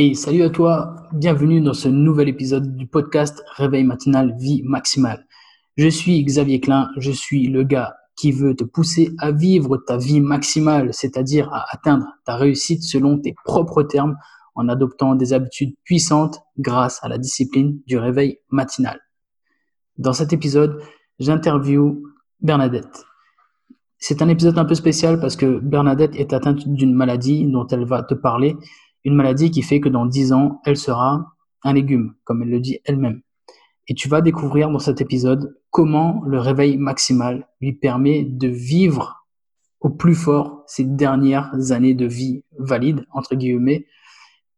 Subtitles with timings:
[0.00, 5.26] Et salut à toi, bienvenue dans ce nouvel épisode du podcast Réveil matinal vie maximale.
[5.76, 9.96] Je suis Xavier Klein, je suis le gars qui veut te pousser à vivre ta
[9.96, 14.14] vie maximale, c'est-à-dire à atteindre ta réussite selon tes propres termes
[14.54, 19.00] en adoptant des habitudes puissantes grâce à la discipline du réveil matinal.
[19.96, 20.80] Dans cet épisode,
[21.18, 22.04] j'interview
[22.40, 23.04] Bernadette.
[23.98, 27.84] C'est un épisode un peu spécial parce que Bernadette est atteinte d'une maladie dont elle
[27.84, 28.54] va te parler
[29.04, 32.60] une maladie qui fait que dans 10 ans, elle sera un légume, comme elle le
[32.60, 33.22] dit elle-même.
[33.88, 39.26] Et tu vas découvrir dans cet épisode comment le réveil maximal lui permet de vivre
[39.80, 43.86] au plus fort ses dernières années de vie valide, entre guillemets,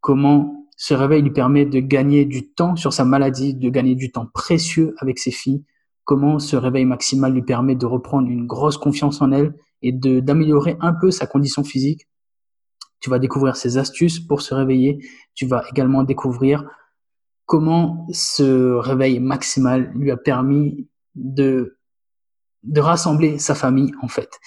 [0.00, 4.10] comment ce réveil lui permet de gagner du temps sur sa maladie, de gagner du
[4.10, 5.62] temps précieux avec ses filles,
[6.04, 10.76] comment ce réveil maximal lui permet de reprendre une grosse confiance en elle et d'améliorer
[10.80, 12.08] un peu sa condition physique
[13.00, 15.04] tu vas découvrir ses astuces pour se réveiller.
[15.34, 16.64] Tu vas également découvrir
[17.46, 21.76] comment ce réveil maximal lui a permis de,
[22.76, 24.38] rassembler sa famille, en fait.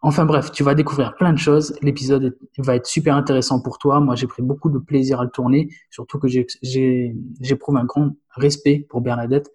[0.00, 1.76] Enfin bref, tu vas découvrir plein de choses.
[1.80, 4.00] L'épisode va être super intéressant pour toi.
[4.00, 8.86] Moi, j'ai pris beaucoup de plaisir à le tourner, surtout que j'éprouve un grand respect
[8.88, 9.50] pour Bernadette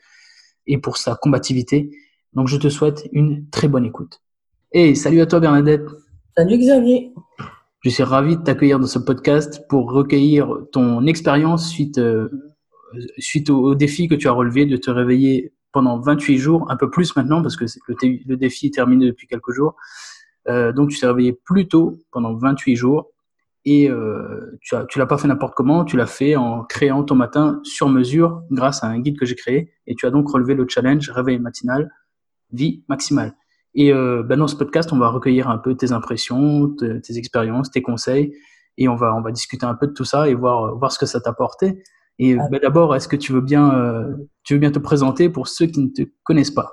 [0.66, 1.92] et pour sa combativité.
[2.34, 4.22] Donc, je te souhaite une très bonne écoute.
[4.72, 5.88] Et salut à toi, Bernadette.
[6.36, 7.14] Salut Xavier.
[7.82, 12.28] Je suis ravi de t'accueillir dans ce podcast pour recueillir ton expérience suite, euh,
[13.20, 16.90] suite au, défi que tu as relevé de te réveiller pendant 28 jours, un peu
[16.90, 19.76] plus maintenant parce que le, défi est terminé depuis quelques jours.
[20.48, 23.12] Euh, donc tu t'es réveillé plus tôt pendant 28 jours
[23.64, 27.16] et euh, tu ne l'as pas fait n'importe comment, tu l'as fait en créant ton
[27.16, 30.56] matin sur mesure grâce à un guide que j'ai créé et tu as donc relevé
[30.56, 31.92] le challenge réveil matinal,
[32.52, 33.36] vie maximale.
[33.78, 37.70] Et euh, ben dans ce podcast, on va recueillir un peu tes impressions, tes, expériences,
[37.70, 38.34] tes conseils,
[38.78, 40.98] et on va, on va discuter un peu de tout ça et voir, voir ce
[40.98, 41.84] que ça t'a apporté.
[42.18, 42.48] Et ah.
[42.50, 45.68] ben d'abord, est-ce que tu veux, bien, euh, tu veux bien te présenter pour ceux
[45.68, 46.72] qui ne te connaissent pas?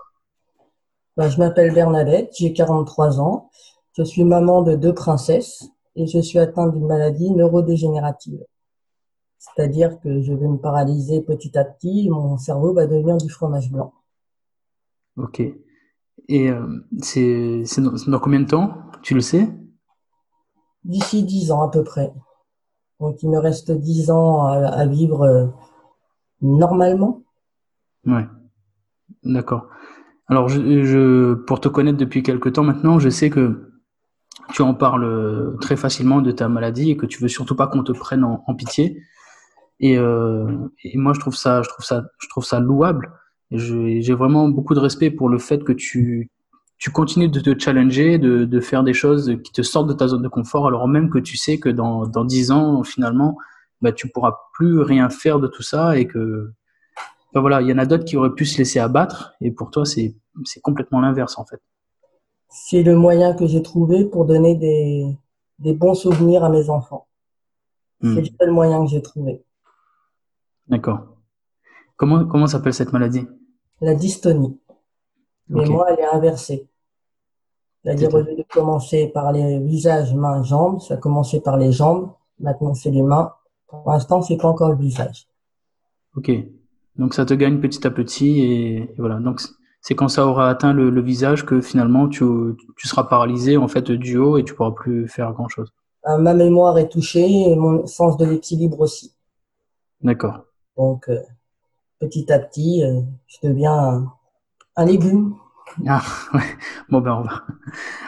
[1.19, 3.51] Ben, Je m'appelle Bernadette, j'ai 43 ans,
[3.99, 8.43] je suis maman de deux princesses et je suis atteinte d'une maladie neurodégénérative.
[9.39, 13.71] C'est-à-dire que je vais me paralyser petit à petit, mon cerveau va devenir du fromage
[13.71, 13.93] blanc.
[15.19, 15.43] Ok.
[16.29, 16.67] Et euh,
[17.01, 18.79] c'est dans, combien de temps?
[19.03, 19.49] Tu le sais?
[20.85, 22.13] D'ici 10 ans à peu près.
[23.01, 25.47] Donc il me reste 10 ans à, vivre euh,
[26.41, 27.23] normalement.
[28.07, 28.27] Ouais,
[29.25, 29.69] d'accord.
[30.27, 33.75] Alors je, je, pour te connaître depuis quelque temps maintenant, je sais que
[34.53, 37.83] tu en parles très facilement de ta maladie et que tu veux surtout pas qu'on
[37.83, 39.03] te prenne en, pitié.
[39.81, 43.13] Et, euh, et, moi je trouve ça, je trouve ça, je trouve ça louable
[43.51, 46.31] j'ai vraiment beaucoup de respect pour le fait que tu,
[46.79, 50.09] tu continues de te challenger, de, de, faire des choses qui te sortent de ta
[50.09, 53.39] zone de confort, alors même que tu sais que dans, dans 10 ans, finalement,
[53.81, 56.53] bah, tu pourras plus rien faire de tout ça et que
[57.35, 59.85] voilà, il y en a d'autres qui auraient pu se laisser abattre et pour toi,
[59.85, 60.15] c'est
[60.63, 61.61] complètement l'inverse en fait.
[62.49, 65.05] C'est le moyen que j'ai trouvé pour donner des,
[65.59, 67.09] des, bons souvenirs à mes enfants.
[68.01, 68.15] Hmm.
[68.15, 69.43] C'est le seul moyen que j'ai trouvé.
[70.69, 71.14] D'accord.
[72.05, 73.27] Comment, comment s'appelle cette maladie?
[73.81, 74.61] La dystonie.
[75.49, 76.69] Mais moi, elle est inversée.
[77.83, 81.73] C'est-à-dire, au lieu de commencer par les visages, mains, jambes, ça a commencé par les
[81.73, 83.33] jambes, maintenant c'est les mains.
[83.69, 85.29] Pour l'instant, c'est pas encore le visage.
[86.15, 86.31] Ok.
[86.97, 89.19] Donc ça te gagne petit à petit et, voilà.
[89.19, 89.41] Donc
[89.81, 92.23] c'est quand ça aura atteint le, visage que finalement tu,
[92.77, 95.73] tu, seras paralysé en fait du haut et tu pourras plus faire grand chose.
[96.07, 99.15] Euh, ma mémoire est touchée et mon sens de l'équilibre aussi.
[100.03, 100.45] D'accord.
[100.77, 101.19] Donc euh,
[102.05, 104.11] petit à petit, euh, je deviens
[104.77, 105.35] un, légume.
[105.87, 106.03] Ah,
[106.35, 106.41] ouais.
[106.89, 107.43] Bon, ben, on va.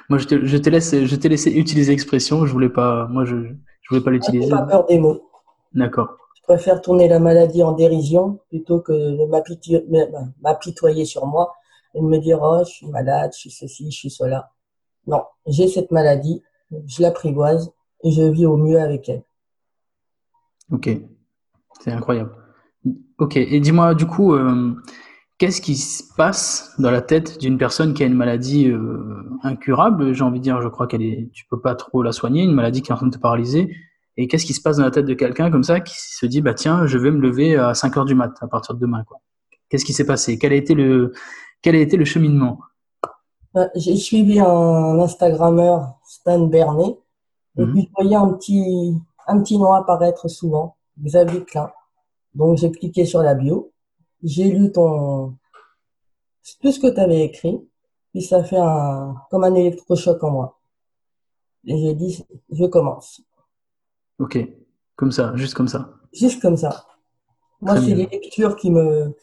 [0.09, 2.47] Moi, je te, je te laisse, je t'ai laissé utiliser l'expression.
[2.47, 4.51] Je voulais pas, moi, je, je voulais pas l'utiliser.
[4.51, 5.31] pas peur des mots.
[5.73, 6.17] D'accord.
[6.37, 9.27] Je préfère tourner la maladie en dérision plutôt que de
[10.41, 11.55] m'apitoyer sur moi
[11.95, 14.53] et de me dire, oh, je suis malade, je suis ceci, je suis cela.
[15.07, 16.43] Non, j'ai cette maladie,
[16.87, 17.73] je l'apprivoise
[18.05, 19.23] et je vis au mieux avec elle.
[20.73, 20.91] Ok.
[21.81, 22.35] C'est incroyable.
[23.19, 24.75] Ok, et dis-moi du coup, euh,
[25.39, 30.13] qu'est-ce qui se passe dans la tête d'une personne qui a une maladie euh, incurable?
[30.13, 32.55] J'ai envie de dire, je crois qu'elle est, tu peux pas trop la soigner, une
[32.55, 33.75] maladie qui est en train de te paralyser.
[34.19, 36.41] Et qu'est-ce qui se passe dans la tête de quelqu'un comme ça qui se dit,
[36.41, 39.05] bah tiens, je vais me lever à 5 heures du mat à partir de demain,
[39.05, 39.19] quoi?
[39.69, 40.39] Qu'est-ce qui s'est passé?
[40.39, 41.13] Quel a été le,
[41.61, 42.61] quel a été le cheminement?
[43.53, 46.97] Bah, J'ai suivi un Instagrammeur, Stan Bernet,
[47.59, 47.73] et mhm.
[47.73, 48.95] puis je voyais un petit,
[49.27, 51.71] un petit nom apparaître souvent, Xavier Klein.
[52.37, 53.73] Donc j'ai cliqué sur la bio,
[54.23, 55.37] j'ai lu ton
[56.61, 57.59] tout ce que tu avais écrit,
[58.13, 60.61] puis ça fait un comme un électrochoc en moi.
[61.65, 63.23] Et j'ai dit je commence.
[64.19, 64.39] Ok,
[64.97, 65.91] comme ça, juste comme ça.
[66.13, 66.85] juste comme ça.
[67.63, 69.15] Moi, c'est les lectures qui me,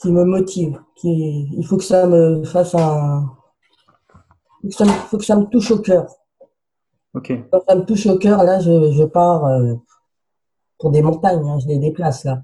[0.00, 0.80] qui me motivent.
[0.96, 3.30] Qui, il faut que ça me fasse un.
[4.64, 6.06] Il faut que ça me, touche au cœur.
[7.14, 7.32] Ok.
[7.52, 9.74] Quand ça me touche au cœur, là, je, je pars euh,
[10.78, 12.42] pour des montagnes, hein, je les déplace là.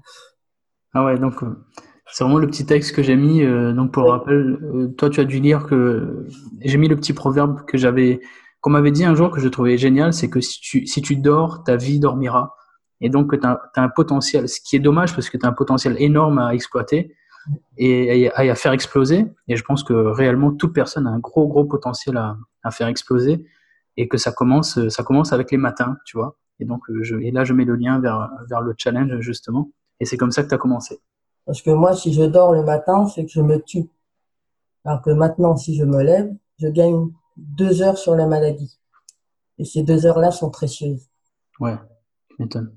[0.93, 1.65] Ah ouais, donc euh,
[2.11, 3.43] c'est vraiment le petit texte que j'ai mis.
[3.43, 6.25] Euh, donc pour rappel, toi, tu as dû lire que
[6.61, 8.21] j'ai mis le petit proverbe que j'avais,
[8.61, 11.15] qu'on m'avait dit un jour que je trouvais génial, c'est que si tu, si tu
[11.15, 12.55] dors, ta vie dormira.
[13.01, 15.53] Et donc, tu as, un potentiel, ce qui est dommage parce que tu as un
[15.53, 17.13] potentiel énorme à exploiter
[17.77, 19.27] et à, faire exploser.
[19.47, 22.87] Et je pense que réellement, toute personne a un gros, gros potentiel à, à faire
[22.87, 23.45] exploser
[23.97, 26.37] et que ça commence, ça commence avec les matins, tu vois.
[26.59, 29.69] Et donc, je, et là, je mets le lien vers, vers le challenge, justement.
[29.99, 30.99] Et c'est comme ça que tu as commencé.
[31.45, 33.89] Parce que moi, si je dors le matin, c'est que je me tue.
[34.83, 38.79] Alors que maintenant, si je me lève, je gagne deux heures sur la maladie.
[39.57, 41.09] Et ces deux heures-là sont précieuses.
[41.59, 41.77] Ouais,
[42.29, 42.75] tu m'étonnes.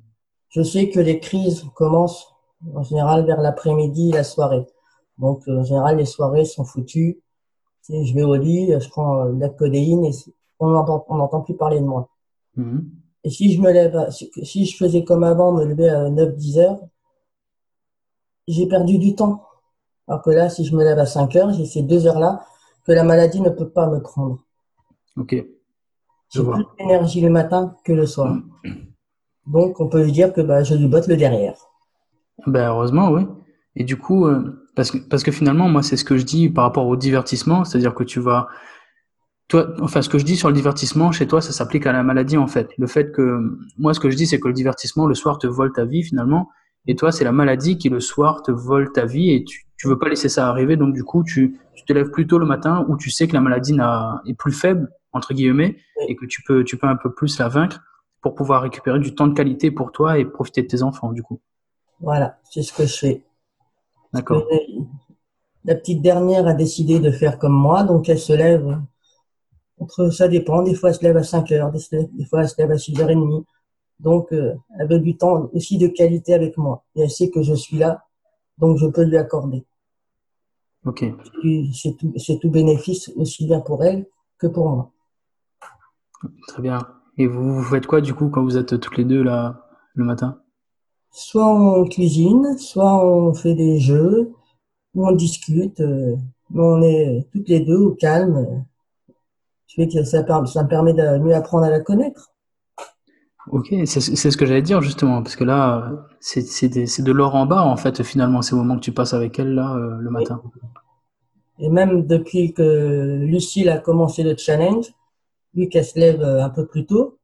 [0.51, 2.33] Je sais que les crises commencent
[2.75, 4.67] en général vers l'après-midi et la soirée.
[5.19, 7.21] Donc, en général, les soirées sont foutues.
[7.89, 10.13] je vais au lit, je prends euh, de la codéine et
[10.61, 12.09] on n'entend plus parler de moi.
[12.57, 12.85] Mm-hmm.
[13.25, 16.81] Et si je me lève, si je faisais comme avant, me lever à 9-10 heures,
[18.47, 19.45] j'ai perdu du temps.
[20.07, 22.45] Alors que là, si je me lève à 5 heures, j'ai ces deux heures-là
[22.87, 24.39] que la maladie ne peut pas me prendre.
[25.17, 25.33] Ok.
[26.31, 28.37] J'ai plus d'énergie le matin que le soir.
[29.47, 31.57] Donc, on peut lui dire que bah, je lui botte le derrière.
[32.47, 33.27] Ben, heureusement, oui.
[33.77, 36.49] Et du coup, euh, parce, que, parce que finalement, moi, c'est ce que je dis
[36.49, 38.49] par rapport au divertissement, c'est-à-dire que tu vas.
[39.49, 42.03] Toi, enfin, ce que je dis sur le divertissement, chez toi, ça s'applique à la
[42.03, 42.71] maladie, en fait.
[42.77, 43.41] Le fait que.
[43.79, 46.03] Moi, ce que je dis, c'est que le divertissement, le soir, te vole ta vie,
[46.03, 46.51] finalement.
[46.87, 49.89] Et toi, c'est la maladie qui, le soir, te vole ta vie et tu, tu
[49.89, 50.77] veux pas laisser ça arriver.
[50.77, 53.35] Donc, du coup, tu, tu te lèves plus tôt le matin où tu sais que
[53.35, 53.77] la maladie
[54.27, 55.77] est plus faible, entre guillemets,
[56.09, 57.81] et que tu peux, tu peux un peu plus la vaincre
[58.21, 61.23] pour pouvoir récupérer du temps de qualité pour toi et profiter de tes enfants, du
[61.23, 61.41] coup.
[62.01, 63.23] Voilà, c'est ce que je fais.
[64.13, 64.47] D'accord.
[65.65, 68.79] La petite dernière a décidé de faire comme moi, donc elle se lève
[69.81, 72.57] entre, ça dépend, des fois elle se lève à 5 heures, des fois elle se
[72.59, 73.45] lève à 6 heures et demie.
[74.01, 76.85] Donc, euh, elle veut du temps aussi de qualité avec moi.
[76.95, 78.05] Et elle sait que je suis là,
[78.59, 79.65] donc je peux lui accorder.
[80.85, 81.05] Ok.
[81.75, 84.07] C'est tout, tout bénéfice aussi bien pour elle
[84.39, 84.93] que pour moi.
[86.47, 86.79] Très bien.
[87.17, 90.41] Et vous, faites quoi du coup quand vous êtes toutes les deux là le matin?
[91.11, 94.33] Soit on cuisine, soit on fait des jeux,
[94.95, 95.81] ou on discute.
[95.81, 96.17] Euh,
[96.55, 98.65] on est toutes les deux au calme.
[99.69, 102.33] Je que ça, ça me permet de mieux apprendre à la connaître.
[103.51, 107.63] Ok, c'est ce que j'allais dire justement, parce que là, c'est de l'or en bas
[107.63, 110.43] en fait, finalement, ces moments que tu passes avec elle là euh, le matin.
[111.59, 114.87] Et même depuis que Lucille a commencé le challenge,
[115.55, 117.19] vu qu'elle se lève euh, un peu plus tôt,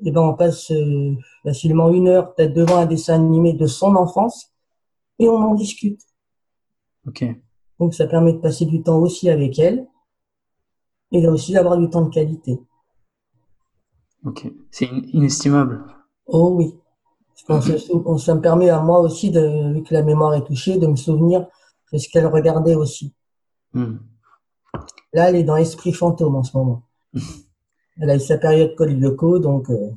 [0.00, 3.66] et eh ben on passe euh, facilement une heure peut-être devant un dessin animé de
[3.66, 4.52] son enfance
[5.18, 6.00] et on en discute.
[7.08, 7.24] Ok.
[7.80, 9.86] Donc ça permet de passer du temps aussi avec elle
[11.24, 12.58] et aussi d'avoir du temps de qualité.
[14.24, 15.84] Ok, c'est inestimable.
[16.26, 16.74] Oh oui.
[17.34, 20.96] ça me permet à moi aussi, de, vu que la mémoire est touchée, de me
[20.96, 21.46] souvenir
[21.92, 23.14] de ce qu'elle regardait aussi.
[23.72, 23.98] Hmm.
[25.12, 26.82] Là, elle est dans Esprit fantôme en ce moment.
[27.98, 29.90] Elle a eu sa période Code donc euh,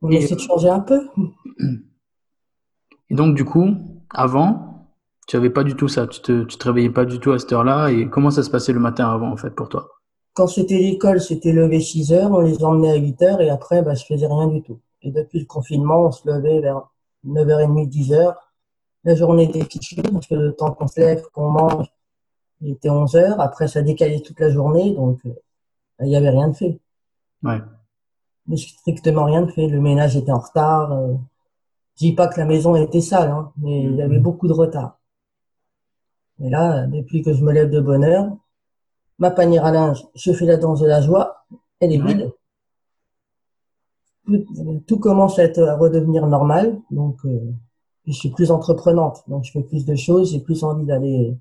[0.00, 1.08] on essaie de changer un peu.
[3.10, 3.74] Et donc, du coup,
[4.10, 4.73] avant,
[5.26, 6.06] tu n'avais pas du tout ça.
[6.06, 7.90] Tu te, te réveillais pas du tout à cette heure-là.
[7.90, 9.88] Et comment ça se passait le matin avant, en fait, pour toi?
[10.34, 13.82] Quand c'était l'école, c'était levé 6 heures, on les emmenait à 8 heures et après,
[13.82, 14.80] bah, je faisais rien du tout.
[15.02, 16.88] Et depuis le confinement, on se levait vers
[17.26, 18.34] 9h30, 10h.
[19.04, 21.86] La journée était fichue parce que le temps qu'on se lève, qu'on mange,
[22.60, 23.40] il était 11 heures.
[23.40, 25.34] Après, ça décalait toute la journée, donc euh,
[26.00, 26.80] il n'y avait rien de fait.
[27.42, 27.60] Ouais.
[28.46, 29.68] Mais strictement rien de fait.
[29.68, 30.92] Le ménage était en retard.
[30.92, 31.14] Euh,
[31.96, 34.22] je dis pas que la maison était sale, hein, mais il y avait mm-hmm.
[34.22, 34.98] beaucoup de retard.
[36.40, 38.36] Et là, depuis que je me lève de bonne heure,
[39.18, 41.44] ma panière à linge, je fais la danse de la joie,
[41.80, 42.32] elle est vide.
[44.86, 47.52] Tout, commence à, être, à redevenir normal, donc euh,
[48.06, 51.36] je suis plus entreprenante, donc je fais plus de choses, j'ai plus envie d'aller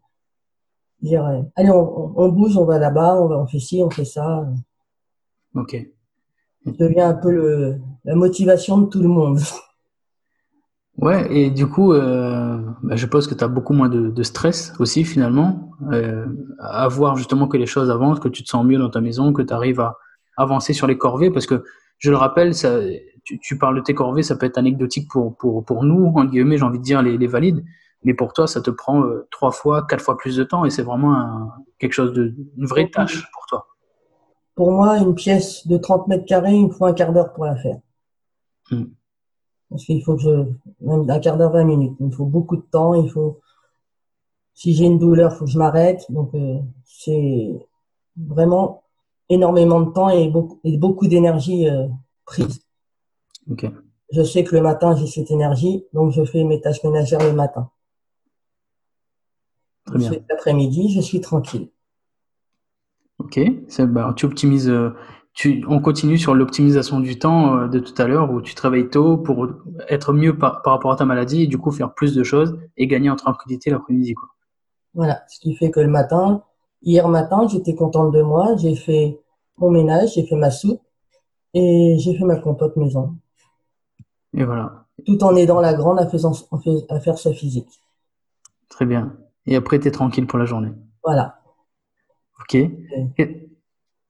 [1.01, 4.47] dire, allez, on, bouge, on va là-bas, on, va, on fait ci, on fait ça.
[5.55, 5.75] Ok.
[6.65, 9.39] Ça devient un peu le, la motivation de tout le monde.
[10.97, 14.23] Ouais, et du coup, euh, bah, je pense que tu as beaucoup moins de, de,
[14.23, 16.25] stress aussi finalement, euh,
[16.59, 19.33] à voir justement que les choses avancent, que tu te sens mieux dans ta maison,
[19.33, 19.97] que tu arrives à
[20.37, 21.63] avancer sur les corvées, parce que
[21.97, 22.79] je le rappelle, ça,
[23.23, 26.25] tu, tu, parles de tes corvées, ça peut être anecdotique pour, pour, pour nous, en
[26.25, 27.63] guillemets, j'ai envie de dire, les, les valides,
[28.03, 30.69] mais pour toi, ça te prend euh, trois fois, quatre fois plus de temps et
[30.69, 33.67] c'est vraiment un, quelque chose de, une vraie tâche pour toi.
[34.55, 37.45] Pour moi, une pièce de 30 mètres carrés, il me faut un quart d'heure pour
[37.45, 37.77] la faire.
[38.69, 38.85] Hmm.
[39.73, 40.29] Parce qu'il faut que je,
[40.81, 41.95] même un quart d'heure, 20 minutes.
[41.99, 42.93] Il me faut beaucoup de temps.
[42.93, 43.39] Il faut,
[44.53, 46.05] si j'ai une douleur, il faut que je m'arrête.
[46.09, 47.57] Donc, euh, c'est
[48.15, 48.83] vraiment
[49.29, 51.87] énormément de temps et beaucoup, et beaucoup d'énergie euh,
[52.23, 52.61] prise.
[53.49, 53.65] Ok.
[54.11, 57.33] Je sais que le matin, j'ai cette énergie, donc je fais mes tâches ménagères le
[57.33, 57.71] matin.
[59.85, 60.11] Très bien.
[60.29, 61.71] L'après-midi, je suis tranquille.
[63.17, 63.39] Ok.
[63.69, 64.71] C'est- bah, tu optimises.
[65.33, 68.89] Tu, on continue sur l'optimisation du temps euh, de tout à l'heure où tu travailles
[68.89, 69.47] tôt pour
[69.89, 72.59] être mieux par, par rapport à ta maladie et du coup faire plus de choses
[72.77, 74.13] et gagner en tranquillité l'après-midi.
[74.93, 75.23] Voilà.
[75.27, 76.43] Ce qui fait que le matin,
[76.83, 78.55] hier matin, j'étais contente de moi.
[78.57, 79.19] J'ai fait
[79.57, 80.81] mon ménage, j'ai fait ma soupe
[81.53, 83.15] et j'ai fait ma compote maison.
[84.35, 84.85] Et voilà.
[85.05, 86.33] Tout en aidant la grande à, faisant,
[87.01, 87.81] faire sa physique.
[88.69, 89.15] Très bien.
[89.47, 90.71] Et après, tu es tranquille pour la journée.
[91.03, 91.39] Voilà.
[92.39, 92.55] Ok.
[92.55, 93.49] Et,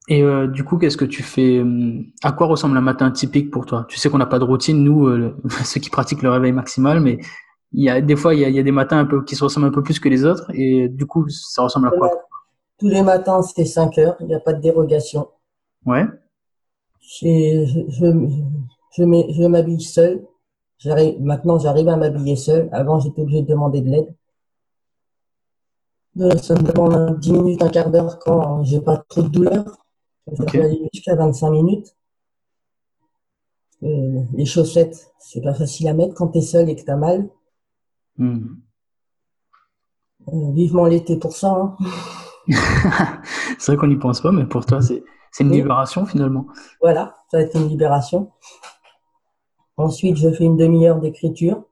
[0.10, 3.52] et, euh, du coup, qu'est-ce que tu fais hum, À quoi ressemble un matin typique
[3.52, 3.86] pour toi?
[3.90, 7.00] Tu sais qu'on n'a pas de routine, nous, euh, ceux qui pratiquent le réveil maximal,
[7.00, 7.20] mais
[7.72, 9.24] il y a des fois, il y a, il y a des matins un peu
[9.24, 10.46] qui se ressemblent un peu plus que les autres.
[10.54, 12.12] Et du coup, ça ressemble à quoi?
[12.80, 14.16] Tous les matins, c'était 5 heures.
[14.20, 15.28] Il n'y a pas de dérogation.
[15.86, 16.06] Ouais.
[17.02, 18.08] Je, je,
[18.98, 20.26] je, je m'habille seul.
[21.22, 22.68] Maintenant, j'arrive à m'habiller seul.
[22.72, 24.14] Avant, j'étais obligé de demander de l'aide.
[26.16, 29.28] De- Ça me demande un- 10 minutes, un quart d'heure quand j'ai pas trop de
[29.30, 29.83] douleur.
[30.36, 30.52] Ça Ok.
[30.54, 31.96] peut aller jusqu'à 25 minutes.
[33.84, 36.90] Euh, les chaussettes, c'est pas facile à mettre quand tu es seul et que tu
[36.90, 37.30] as mal.
[38.18, 38.56] Hmm.
[40.30, 41.52] Euh, vivement l'été pour ça.
[41.52, 41.76] hein.
[43.58, 45.58] c'est vrai qu'on n'y pense pas, mais pour toi, c'est c'est une Oui.
[45.58, 46.46] libération finalement.
[46.82, 48.32] Voilà, ça va être une libération.
[49.78, 51.64] Ensuite, je fais une demi-heure d'écriture.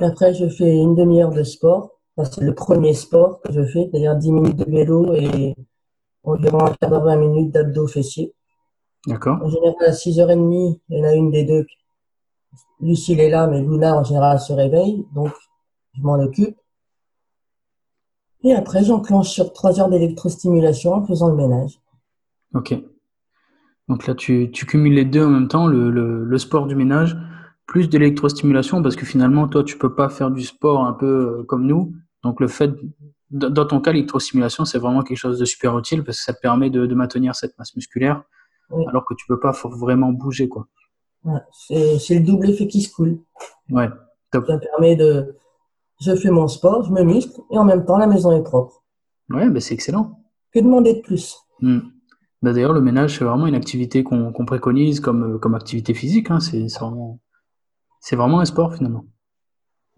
[0.00, 1.90] Après, je fais une demi-heure de sport.
[2.16, 5.54] C'est le premier sport que je fais, c'est-à-dire 10 minutes de vélo et
[6.26, 8.34] environ un quart d'heure, 20 minutes d'abdos fessiers.
[9.06, 9.38] D'accord.
[9.42, 11.66] En général, à 6h30, il y en a une des deux.
[12.80, 15.06] Lucille est là, mais Luna, en général, se réveille.
[15.14, 15.32] Donc,
[15.94, 16.56] je m'en occupe.
[18.42, 21.80] Et après, j'enclenche sur 3 heures d'électrostimulation en faisant le ménage.
[22.54, 22.74] Ok.
[23.88, 26.74] Donc là, tu, tu cumules les deux en même temps, le, le, le sport du
[26.74, 27.16] ménage,
[27.66, 31.40] plus de l'électrostimulation, parce que finalement, toi, tu peux pas faire du sport un peu
[31.40, 31.94] euh, comme nous.
[32.22, 32.72] Donc le fait,
[33.30, 36.40] dans ton cas, l'électrostimulation, c'est vraiment quelque chose de super utile parce que ça te
[36.40, 38.22] permet de, de maintenir cette masse musculaire,
[38.70, 38.84] Oui.
[38.88, 40.66] alors que tu peux pas vraiment bouger, quoi.
[41.24, 41.40] Ouais,
[41.98, 43.18] C'est le double effet qui se coule.
[43.70, 43.88] Ouais,
[44.30, 44.46] top.
[44.46, 45.36] Ça permet de,
[46.00, 48.84] je fais mon sport, je me muscle, et en même temps, la maison est propre.
[49.30, 50.20] Ouais, bah, c'est excellent.
[50.52, 51.36] Que demander de plus?
[51.60, 51.80] Hmm.
[52.42, 56.30] Bah, d'ailleurs, le ménage, c'est vraiment une activité qu'on préconise comme, comme activité physique.
[56.30, 56.38] Hein.
[56.38, 59.04] C'est vraiment, un sport finalement.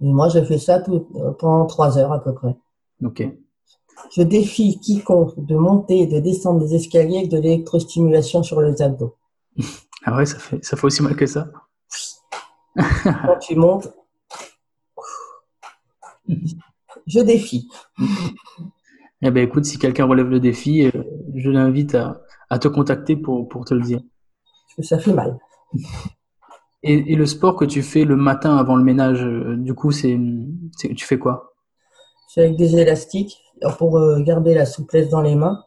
[0.00, 2.56] Et moi, je fais ça tout, euh, pendant trois heures à peu près.
[4.14, 8.82] Je défie quiconque de monter et de descendre des escaliers avec de l'électrostimulation sur les
[8.82, 9.14] abdos.
[10.04, 11.48] Ah ouais, ça fait, ça fait aussi mal que ça.
[13.04, 13.88] Quand tu montes,
[17.06, 17.68] je défie.
[19.22, 20.90] Eh ben écoute, si quelqu'un relève le défi, euh,
[21.34, 24.00] je l'invite à, à te contacter pour, pour te le dire.
[24.76, 25.38] Parce que ça fait mal.
[26.82, 29.90] Et, et le sport que tu fais le matin avant le ménage, euh, du coup,
[29.90, 30.18] c'est,
[30.76, 31.47] c'est- tu fais quoi?
[32.28, 33.42] C'est avec des élastiques
[33.78, 35.64] pour euh, garder la souplesse dans les mains.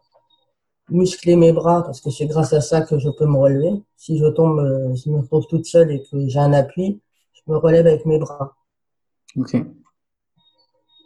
[0.89, 3.81] Muscler mes bras parce que c'est grâce à ça que je peux me relever.
[3.97, 7.01] Si je tombe, euh, si je me retrouve toute seule et que j'ai un appui,
[7.33, 8.55] je me relève avec mes bras.
[9.35, 9.55] Ok.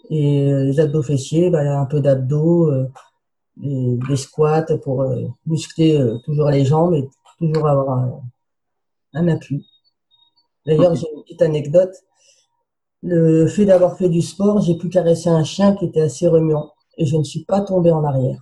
[0.09, 2.87] Et euh, les abdos fessiers, bah, un peu d'abdos, euh,
[3.57, 7.07] des, des squats pour euh, muscler euh, toujours les jambes et
[7.39, 8.21] toujours avoir un,
[9.13, 9.65] un appui.
[10.65, 11.93] D'ailleurs, j'ai une petite anecdote.
[13.07, 16.71] Le fait d'avoir fait du sport, j'ai pu caresser un chien qui était assez remuant
[16.97, 18.39] et je ne suis pas tombé en arrière.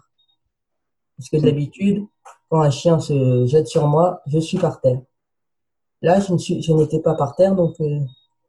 [1.17, 2.05] Parce que d'habitude,
[2.49, 5.01] quand un chien se jette sur moi, je suis par terre.
[6.01, 7.99] Là, je ne suis, je n'étais pas par terre, donc euh,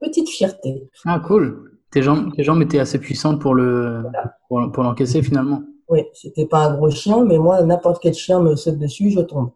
[0.01, 0.89] petite fierté.
[1.05, 1.81] Ah, cool.
[1.91, 4.05] Tes jambes, tes jambes étaient assez puissantes pour le,
[4.49, 5.63] pour, pour l'encaisser finalement.
[5.89, 9.21] Oui, c'était pas un gros chien, mais moi, n'importe quel chien me saute dessus, je
[9.21, 9.51] tombe.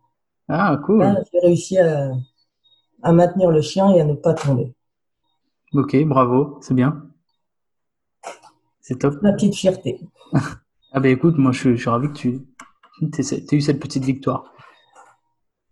[0.48, 1.22] Ah, cool.
[1.32, 2.10] J'ai réussi à,
[3.02, 4.74] à maintenir le chien et à ne pas tomber.
[5.74, 7.02] Ok, bravo, c'est bien.
[8.80, 9.14] C'est top.
[9.22, 10.00] La petite fierté.
[10.90, 14.04] Ah ben écoute, moi je, suis- je suis ravi que tu aies eu cette petite
[14.06, 14.54] victoire.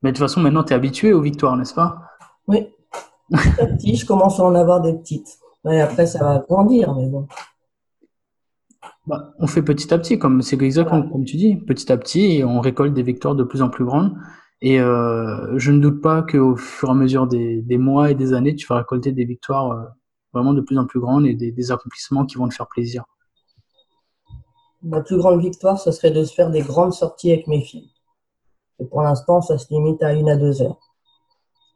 [0.03, 2.03] Mais de toute façon, maintenant tu es habitué aux victoires, n'est-ce pas?
[2.47, 2.67] Oui.
[3.31, 5.39] Petit à petit, je commence à en avoir des petites.
[5.71, 7.27] Et après, ça va grandir, mais bon.
[9.07, 11.13] Bah, on fait petit à petit, comme c'est exactement Voilà.
[11.13, 13.87] comme tu dis, petit à petit, et on récolte des victoires de plus en plus
[13.87, 14.15] grandes.
[14.63, 18.15] Et euh, je ne doute pas qu'au fur et à mesure des, des mois et
[18.15, 19.85] des années, tu vas récolter des victoires euh,
[20.33, 23.05] vraiment de plus en plus grandes et des, des accomplissements qui vont te faire plaisir.
[24.83, 27.91] Ma plus grande victoire, ce serait de se faire des grandes sorties avec mes filles.
[28.79, 30.79] Et pour l'instant, ça se limite à une à deux heures.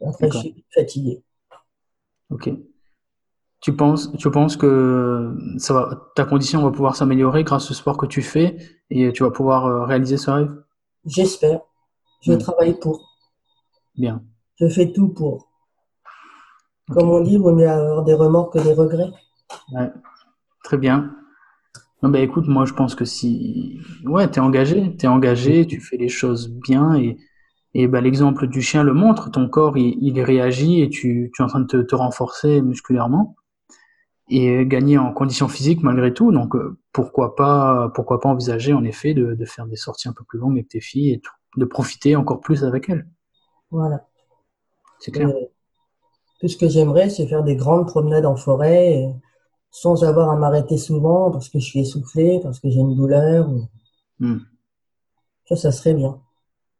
[0.06, 1.22] Après, je suis fatigué.
[2.30, 2.50] Ok.
[3.60, 7.98] Tu penses, tu penses que ça va, ta condition va pouvoir s'améliorer grâce au sport
[7.98, 8.56] que tu fais
[8.88, 10.62] et tu vas pouvoir euh, réaliser ce rêve?
[11.04, 11.60] J'espère.
[12.22, 12.38] Je Hmm.
[12.38, 13.18] travaille pour.
[13.96, 14.24] Bien.
[14.60, 15.48] Je fais tout pour.
[16.90, 19.10] Comme on dit, il vaut mieux avoir des remords que des regrets.
[19.72, 19.90] Ouais.
[20.64, 21.14] Très bien.
[22.02, 25.96] Non, bah écoute, moi je pense que si ouais, t'es engagé, t'es engagé, tu fais
[25.98, 27.18] les choses bien et,
[27.74, 31.42] et bah, l'exemple du chien le montre, ton corps il, il réagit et tu, tu
[31.42, 33.36] es en train de te, te renforcer musculairement
[34.28, 36.32] et gagner en condition physique malgré tout.
[36.32, 40.12] Donc euh, pourquoi pas pourquoi pas envisager en effet de, de faire des sorties un
[40.14, 43.06] peu plus longues avec tes filles et tout, de profiter encore plus avec elles.
[43.70, 44.06] Voilà.
[44.98, 45.28] C'est clair.
[45.28, 45.50] Et
[46.40, 49.14] tout ce que j'aimerais, c'est faire des grandes promenades en forêt et
[49.70, 53.48] sans avoir à m'arrêter souvent parce que je suis essoufflé, parce que j'ai une douleur.
[53.48, 53.68] ou-
[54.18, 54.40] Hmm.
[55.48, 56.20] Ça, ça serait bien.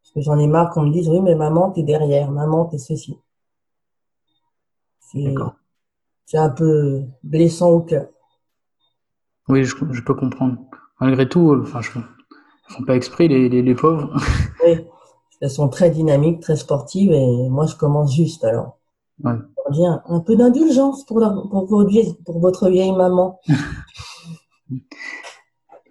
[0.02, 2.78] Parce que j'en ai marre qu'on me dise, oui, mais maman, t'es derrière, maman, t'es
[2.78, 3.16] ceci.
[5.00, 5.34] C'est,
[6.38, 8.08] un peu blessant au cœur.
[9.48, 10.58] Oui, je, je peux comprendre.
[11.00, 14.14] Malgré tout, euh, enfin, je, ils font pas exprès les, les, les pauvres.
[14.64, 14.86] Oui,
[15.40, 18.78] elles sont très dynamiques, très sportives et moi, je commence juste alors.
[19.22, 19.32] Ouais.
[19.70, 23.38] Bien, un peu d'indulgence pour, leur- pour, votre vieille, pour votre vieille maman.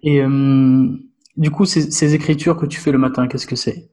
[0.02, 0.88] Et euh,
[1.36, 3.90] du coup, ces, ces écritures que tu fais le matin, qu'est-ce que c'est?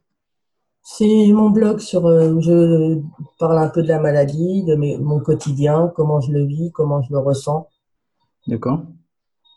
[0.84, 3.00] C'est mon blog sur, euh, où je
[3.40, 7.02] parle un peu de la maladie, de mes- mon quotidien, comment je le vis, comment
[7.02, 7.68] je le ressens.
[8.48, 8.82] D'accord?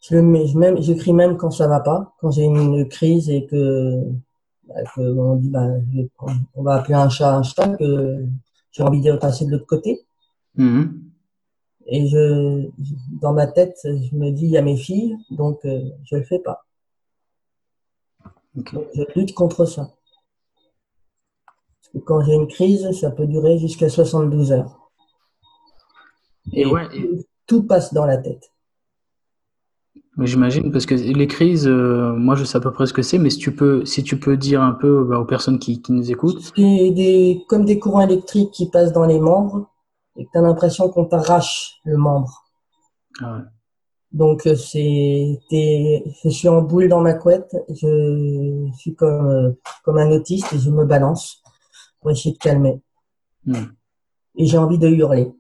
[0.03, 3.31] Je le mets, je même, j'écris même quand ça va pas, quand j'ai une crise
[3.31, 4.03] et que,
[4.95, 5.67] que on dit, bah,
[6.55, 8.25] on va appeler un chat un chat, que
[8.73, 10.01] j'ai envie de passer de l'autre côté.
[10.57, 11.03] Mhm.
[11.87, 12.69] Et je,
[13.21, 16.23] dans ma tête, je me dis, il y a mes filles, donc euh, je le
[16.23, 16.65] fais pas.
[18.55, 19.91] Donc, je lutte contre ça.
[21.83, 24.91] Parce que quand j'ai une crise, ça peut durer jusqu'à 72 heures.
[26.53, 28.50] Et Et ouais, et- tout passe dans la tête.
[30.21, 33.01] Mais j'imagine parce que les crises, euh, moi je sais à peu près ce que
[33.01, 35.81] c'est, mais si tu peux, si tu peux dire un peu bah, aux personnes qui,
[35.81, 36.53] qui nous écoutent.
[36.55, 39.71] C'est des, comme des courants électriques qui passent dans les membres
[40.19, 42.45] et que tu as l'impression qu'on t'arrache le membre.
[43.23, 43.43] Ah ouais.
[44.13, 49.53] Donc, euh, c'est, je suis en boule dans ma couette, je suis comme, euh,
[49.85, 51.43] comme un autiste et je me balance
[51.99, 52.83] pour essayer de calmer.
[53.47, 53.73] Hmm.
[54.35, 55.33] Et j'ai envie de hurler.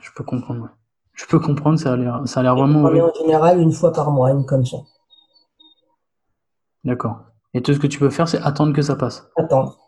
[0.00, 0.68] Je peux comprendre.
[1.14, 4.10] Je peux comprendre, ça a l'air, ça a l'air vraiment en général une fois par
[4.10, 4.78] mois, une comme ça.
[6.82, 7.24] D'accord.
[7.54, 9.28] Et tout ce que tu peux faire, c'est attendre que ça passe.
[9.36, 9.78] Attendre.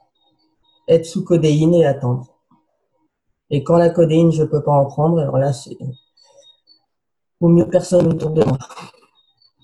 [0.88, 2.26] Être sous codéine et attendre.
[3.50, 5.76] Et quand la codéine, je peux pas en prendre, alors là, c'est,
[7.40, 8.58] au mieux personne autour de moi.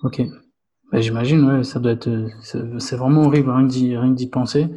[0.02, 0.22] Ok.
[0.90, 2.28] Bah, j'imagine, ouais, ça doit être, euh,
[2.78, 4.68] c'est vraiment horrible, rien que d'y, rien que d'y penser.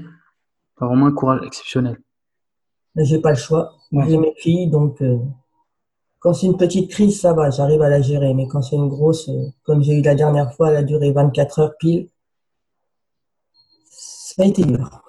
[0.77, 1.99] T'as vraiment un courage exceptionnel.
[2.95, 3.73] Mais j'ai pas le choix.
[3.91, 4.05] Ouais.
[4.07, 5.17] J'ai mes filles, donc euh,
[6.25, 8.33] quand c'est une petite crise, ça va, j'arrive à la gérer.
[8.33, 11.11] Mais quand c'est une grosse, euh, comme j'ai eu la dernière fois, elle a duré
[11.11, 12.09] 24 heures pile,
[13.91, 15.03] ça a été dur.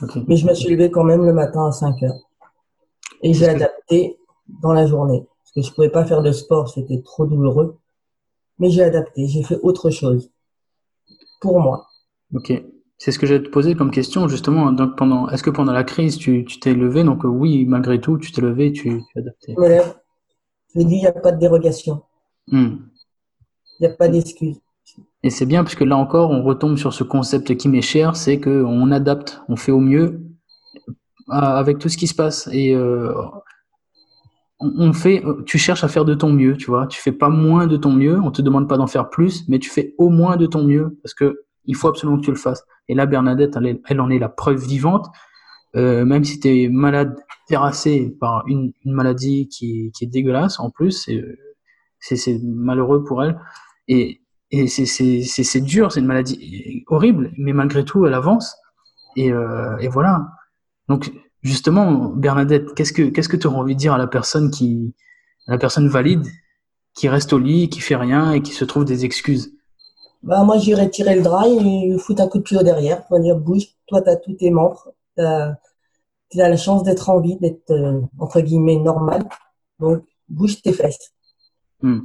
[0.00, 0.16] Ok.
[0.28, 2.18] Mais je me suis levé quand même le matin à 5 heures.
[3.20, 4.16] Et j'ai adapté
[4.62, 5.26] dans la journée.
[5.42, 7.76] Parce que je pouvais pas faire de sport, c'était trop douloureux.
[8.58, 10.30] Mais j'ai adapté, j'ai fait autre chose.
[11.42, 11.86] Pour moi.
[12.34, 12.50] Ok.
[12.98, 14.72] C'est ce que j'allais te poser comme question, justement.
[14.72, 17.04] Donc, pendant, est-ce que pendant la crise, tu, tu t'es levé?
[17.04, 19.54] Donc, euh, oui, malgré tout, tu t'es levé, tu, as adapté.
[19.58, 19.94] Lève,
[20.74, 22.02] je dis, il n'y a pas de dérogation.
[22.48, 22.76] Hmm.
[23.78, 24.56] Il n'y a pas d'excuse.
[25.22, 28.16] Et c'est bien parce que là encore, on retombe sur ce concept qui m'est cher,
[28.16, 30.22] c'est que on adapte, on fait au mieux
[31.28, 32.48] à- avec tout ce qui se passe.
[32.52, 33.12] Et euh,
[34.60, 36.86] on fait, tu cherches à faire de ton mieux, tu vois.
[36.86, 39.58] Tu fais pas moins de ton mieux, on te demande pas d'en faire plus, mais
[39.58, 42.36] tu fais au moins de ton mieux parce que il faut absolument que tu le
[42.36, 42.64] fasses.
[42.88, 43.56] Et là, Bernadette,
[43.88, 45.06] elle, en est la preuve vivante.
[45.74, 47.16] Euh, même si tu es malade,
[47.48, 51.08] terrassé par une, maladie qui, est dégueulasse en plus,
[52.00, 53.38] c'est malheureux pour elle.
[53.88, 54.20] Et,
[54.68, 58.56] c'est- dur, c'est une maladie horrible, mais malgré tout, elle avance.
[59.16, 60.28] Et, euh, voilà.
[60.88, 64.94] Donc, justement, Bernadette, qu'est-ce que tu aurais envie de dire à la personne qui,
[65.46, 66.26] la personne valide,
[66.94, 69.55] qui reste au lit, qui fait rien et qui se trouve des excuses?
[70.22, 73.20] Bah, moi, j'irais tirer le drap et lui foutre un coup de pied derrière pour
[73.20, 75.56] dire, bouge, toi, t'as tous tes membres, t'as,
[76.30, 79.28] t'as la chance d'être en vie, d'être, euh, entre guillemets, normal.
[79.78, 81.12] Donc, bouge tes fesses.
[81.80, 82.00] Hmm.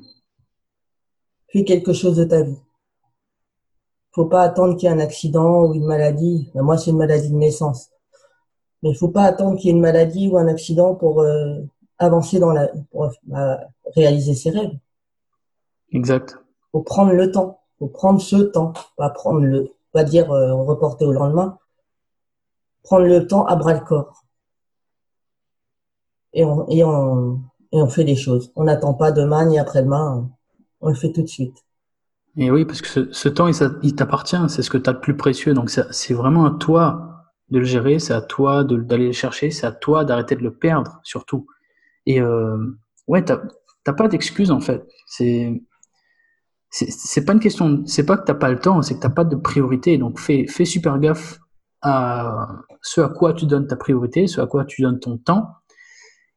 [1.52, 2.60] Fais quelque chose de ta vie.
[4.14, 6.52] Faut pas attendre qu'il y ait un accident ou une maladie.
[6.54, 7.90] Ben, moi, c'est une maladie de naissance.
[8.84, 11.62] Mais il faut pas attendre qu'il y ait une maladie ou un accident pour euh,
[11.98, 13.56] avancer dans la, pour euh,
[13.96, 14.78] réaliser ses rêves.
[15.92, 16.38] Exact.
[16.72, 17.61] Faut prendre le temps.
[17.82, 18.74] Faut prendre ce temps.
[18.96, 21.58] Pas prendre le, pas dire euh, reporter au lendemain.
[22.84, 24.24] Prendre le temps à bras le corps.
[26.34, 27.42] et on, et on,
[27.72, 28.52] et on fait les choses.
[28.56, 30.30] On n'attend pas demain ni après-demain,
[30.82, 31.58] on le fait tout de suite.
[32.38, 35.18] Et oui, parce que ce, temps, il, t'appartient, c'est ce que tu as de plus
[35.18, 35.56] précieux.
[35.56, 39.66] Donc c'est vraiment à toi de le gérer, c'est à toi d'aller le chercher, c'est
[39.66, 41.48] à toi d'arrêter de le perdre, surtout.
[42.06, 44.88] Et euh, ouais, t'as pas d'excuse en fait.
[45.08, 45.62] C'est
[46.72, 49.26] c'est pas une question, c'est pas que t'as pas le temps, c'est que t'as pas
[49.26, 49.98] de priorité.
[49.98, 51.40] Donc fais, fais super gaffe
[51.82, 52.48] à
[52.82, 55.50] ce à quoi tu donnes ta priorité, ce à quoi tu donnes ton temps,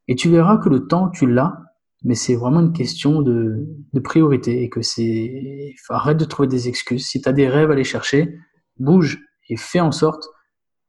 [0.08, 1.56] et tu verras que le temps tu l'as,
[2.02, 6.68] mais c'est vraiment une question de, de priorité et que c'est arrête de trouver des
[6.68, 7.06] excuses.
[7.06, 8.36] Si tu as des rêves à aller chercher,
[8.78, 10.26] bouge et fais en sorte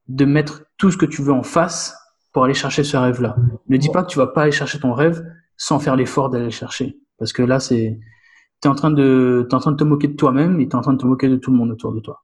[0.07, 1.95] de mettre tout ce que tu veux en face
[2.33, 3.35] pour aller chercher ce rêve-là.
[3.69, 5.23] Ne dis pas que tu vas pas aller chercher ton rêve
[5.55, 7.99] sans faire l'effort d'aller le chercher, parce que là c'est
[8.65, 10.75] tu es en train de en train de te moquer de toi-même et tu es
[10.75, 12.23] en train de te moquer de tout le monde autour de toi.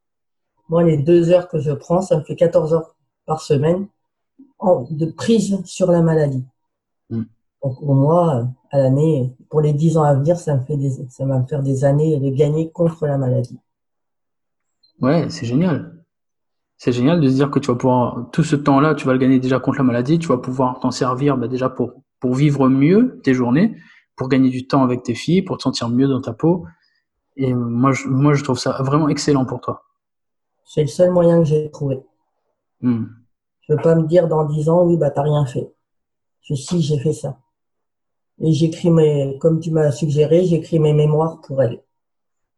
[0.68, 3.86] Moi, les deux heures que je prends, ça me fait 14 heures par semaine
[4.90, 6.44] de prise sur la maladie.
[7.10, 7.24] Hmm.
[7.62, 10.90] Donc, pour moi, à l'année, pour les 10 ans à venir, ça me fait des,
[11.10, 13.58] ça va me faire des années de gagner contre la maladie.
[15.00, 16.04] Ouais, c'est génial.
[16.76, 19.18] C'est génial de se dire que tu vas pouvoir, tout ce temps-là, tu vas le
[19.18, 22.68] gagner déjà contre la maladie, tu vas pouvoir t'en servir bah, déjà pour, pour vivre
[22.68, 23.76] mieux tes journées,
[24.16, 26.66] pour gagner du temps avec tes filles, pour te sentir mieux dans ta peau.
[27.36, 29.84] Et moi, je, moi, je trouve ça vraiment excellent pour toi.
[30.64, 32.00] C'est le seul moyen que j'ai trouvé.
[32.80, 33.06] Hmm.
[33.62, 35.72] Je veux pas me dire dans 10 ans, oui, bah, t'as rien fait.
[36.42, 37.38] Je si, j'ai fait ça.
[38.40, 41.82] Et j'écris mes, comme tu m'as suggéré, j'écris mes mémoires pour elle.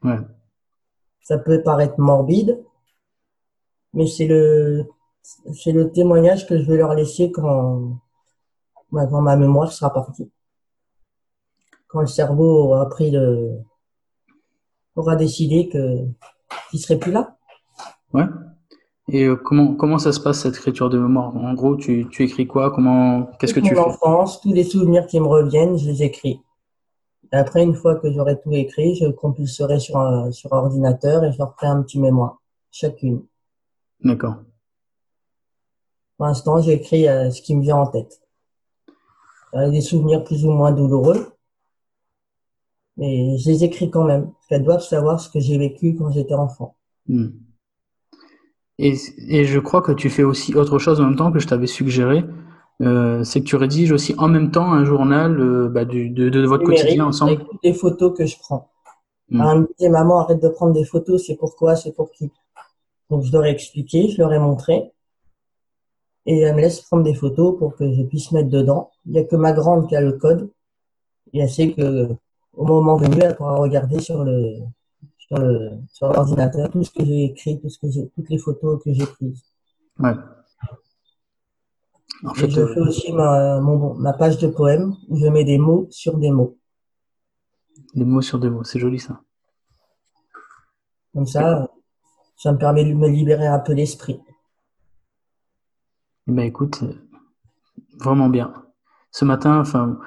[0.03, 0.19] Ouais.
[1.23, 2.63] Ça peut paraître morbide,
[3.93, 4.87] mais c'est le,
[5.23, 7.99] c'est le témoignage que je vais leur laisser quand,
[8.91, 10.31] quand ma mémoire sera partie
[11.95, 13.53] quand le cerveau aura pris le,
[14.97, 15.99] aura décidé que
[16.71, 17.37] qu'il serait plus là.
[18.13, 18.25] Ouais.
[19.09, 21.37] Et euh, comment comment ça se passe cette écriture de mémoire?
[21.37, 22.73] En gros, tu, tu écris quoi?
[22.73, 23.79] Comment Qu'est-ce que tu fais?
[23.79, 26.41] enfance, tous les souvenirs qui me reviennent, je les écris.
[27.33, 31.33] Et après, une fois que j'aurai tout écrit, je compulserai sur un sur ordinateur et
[31.33, 32.41] je leur ferai un petit mémoire
[32.73, 33.23] chacune.
[34.03, 34.35] D'accord.
[36.17, 38.21] Pour l'instant, j'écris euh, ce qui me vient en tête.
[39.53, 41.34] A des souvenirs plus ou moins douloureux,
[42.97, 46.11] mais je les écris quand même, parce qu'elles doivent savoir ce que j'ai vécu quand
[46.11, 46.77] j'étais enfant.
[47.09, 47.29] Hmm.
[48.79, 48.95] Et,
[49.29, 51.69] et, je crois que tu fais aussi autre chose en même temps que je t'avais
[51.69, 52.25] suggéré,
[52.83, 56.29] euh, c'est que tu rédiges aussi en même temps un journal euh, bah, du, de,
[56.29, 57.33] de, votre quotidien ensemble.
[57.33, 58.71] Avec toutes les photos que je prends.
[59.31, 59.41] Hmm.
[59.41, 62.31] Alors, me disait, maman, arrête de prendre des photos, c'est pourquoi, c'est pour qui?
[63.11, 64.93] Donc je leur ai expliqué, je leur ai montré.
[66.27, 68.91] Et elle me laisse prendre des photos pour que je puisse mettre dedans.
[69.07, 70.51] Il n'y a que ma grande qui a le code.
[71.33, 72.09] Et elle sait que
[72.57, 74.59] au moment venu, elle pourra regarder sur le,
[75.19, 78.39] sur le, sur l'ordinateur tout ce que j'ai écrit, tout ce que j'ai, toutes les
[78.39, 79.43] photos que j'ai prises.
[79.99, 80.15] Ouais.
[82.25, 85.45] En fait, je euh, fais aussi ma, mon, ma page de poème où je mets
[85.45, 86.57] des mots sur des mots.
[87.95, 89.21] Des mots sur des mots, c'est joli ça.
[91.13, 91.69] Comme ça,
[92.37, 94.21] ça me permet de me libérer un peu d'esprit.
[96.27, 96.83] Eh ben écoute,
[97.99, 98.53] vraiment bien.
[99.11, 99.99] Ce matin, enfin,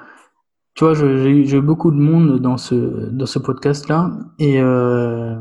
[0.78, 2.76] tu vois, j'ai eu beaucoup de monde dans ce,
[3.10, 5.36] dans ce podcast-là, et euh,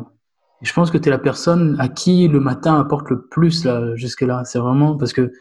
[0.63, 3.95] je pense que tu es la personne à qui le matin apporte le plus là,
[3.95, 4.45] jusque-là.
[4.45, 5.31] C'est vraiment parce que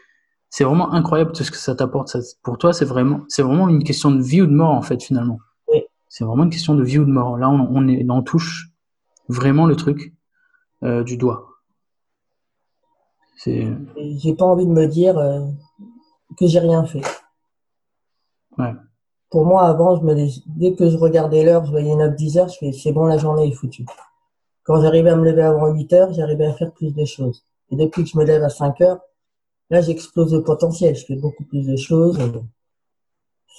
[0.51, 2.15] c'est vraiment incroyable tout ce que ça t'apporte.
[2.43, 5.01] Pour toi, c'est vraiment, c'est vraiment une question de vie ou de mort en fait
[5.01, 5.39] finalement.
[5.67, 5.81] Oui.
[6.09, 7.35] C'est vraiment une question de vie ou de mort.
[7.39, 8.69] Là, on, on est, on touche
[9.29, 10.13] vraiment le truc
[10.83, 11.47] euh, du doigt.
[13.43, 15.47] J'ai pas envie de me dire euh,
[16.37, 17.01] que j'ai rien fait.
[18.59, 18.75] Ouais
[19.29, 20.15] pour moi, avant, je me
[20.47, 23.47] dès que je regardais l'heure, je voyais 9-10 heures, je fais, c'est bon, la journée
[23.47, 23.85] est foutue.
[24.63, 27.45] Quand j'arrivais à me lever avant 8 heures, j'arrivais à faire plus de choses.
[27.69, 28.99] Et depuis que je me lève à 5 heures,
[29.69, 30.95] là, j'explose le potentiel.
[30.95, 32.17] Je fais beaucoup plus de choses.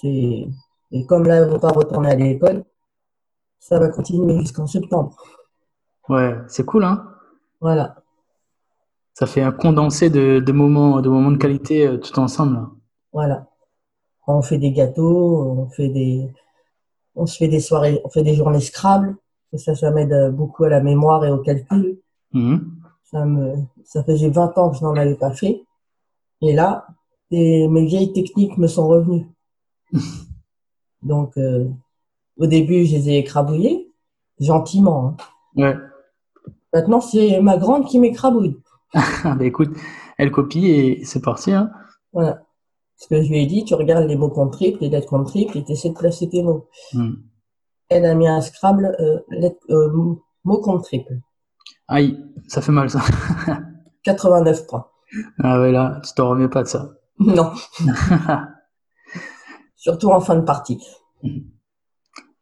[0.01, 0.47] C'est,
[0.93, 2.65] et comme là, on va pas retourner à l'école,
[3.59, 5.17] ça va continuer jusqu'en septembre.
[6.09, 7.05] Ouais, c'est cool, hein?
[7.61, 7.97] Voilà.
[9.13, 12.69] Ça fait un condensé de, de moments, de moments de qualité euh, tout ensemble.
[13.13, 13.48] Voilà
[14.35, 16.29] on fait des gâteaux, on fait des,
[17.15, 19.17] on se fait des soirées, on fait des journées Scrabble.
[19.57, 21.99] ça, ça m'aide beaucoup à la mémoire et au calcul.
[22.33, 22.73] Mhm.
[23.11, 25.63] Ça me, ça faisait 20 ans que je n'en avais pas fait.
[26.43, 26.87] Et là,
[27.31, 29.27] mes vieilles techniques me sont revenues.
[31.03, 31.69] Donc, euh,
[32.37, 33.91] au début, je les ai écrabouillées,
[34.41, 35.09] gentiment.
[35.09, 35.17] Hein.
[35.57, 35.77] Ouais.
[36.73, 38.59] Maintenant, c'est ma grande qui m'écrabouille.
[39.25, 39.77] bah écoute,
[40.17, 41.53] elle copie et c'est parti.
[41.53, 41.71] Hein.
[42.13, 42.43] Voilà.
[42.99, 45.31] Ce que je lui ai dit, tu regardes les mots contre triple, les lettres contre
[45.31, 46.69] triple, et tu essaies de placer tes mots.
[46.93, 47.15] Hmm.
[47.89, 49.21] Elle a mis un Scrabble euh,
[49.71, 51.21] euh, mot contre triple.
[51.87, 53.01] Aïe, ça fait mal ça.
[54.03, 54.87] 89 points.
[55.43, 56.91] Ah ouais, là, tu t'en remets pas de ça.
[57.21, 57.51] Non.
[59.77, 60.81] surtout en fin de partie.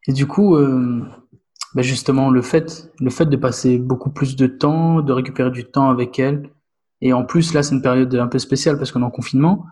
[0.06, 1.02] Et du coup, euh,
[1.74, 5.64] ben justement, le fait, le fait de passer beaucoup plus de temps, de récupérer du
[5.64, 6.50] temps avec elle,
[7.00, 9.64] et en plus, là, c'est une période un peu spéciale parce qu'on est en confinement.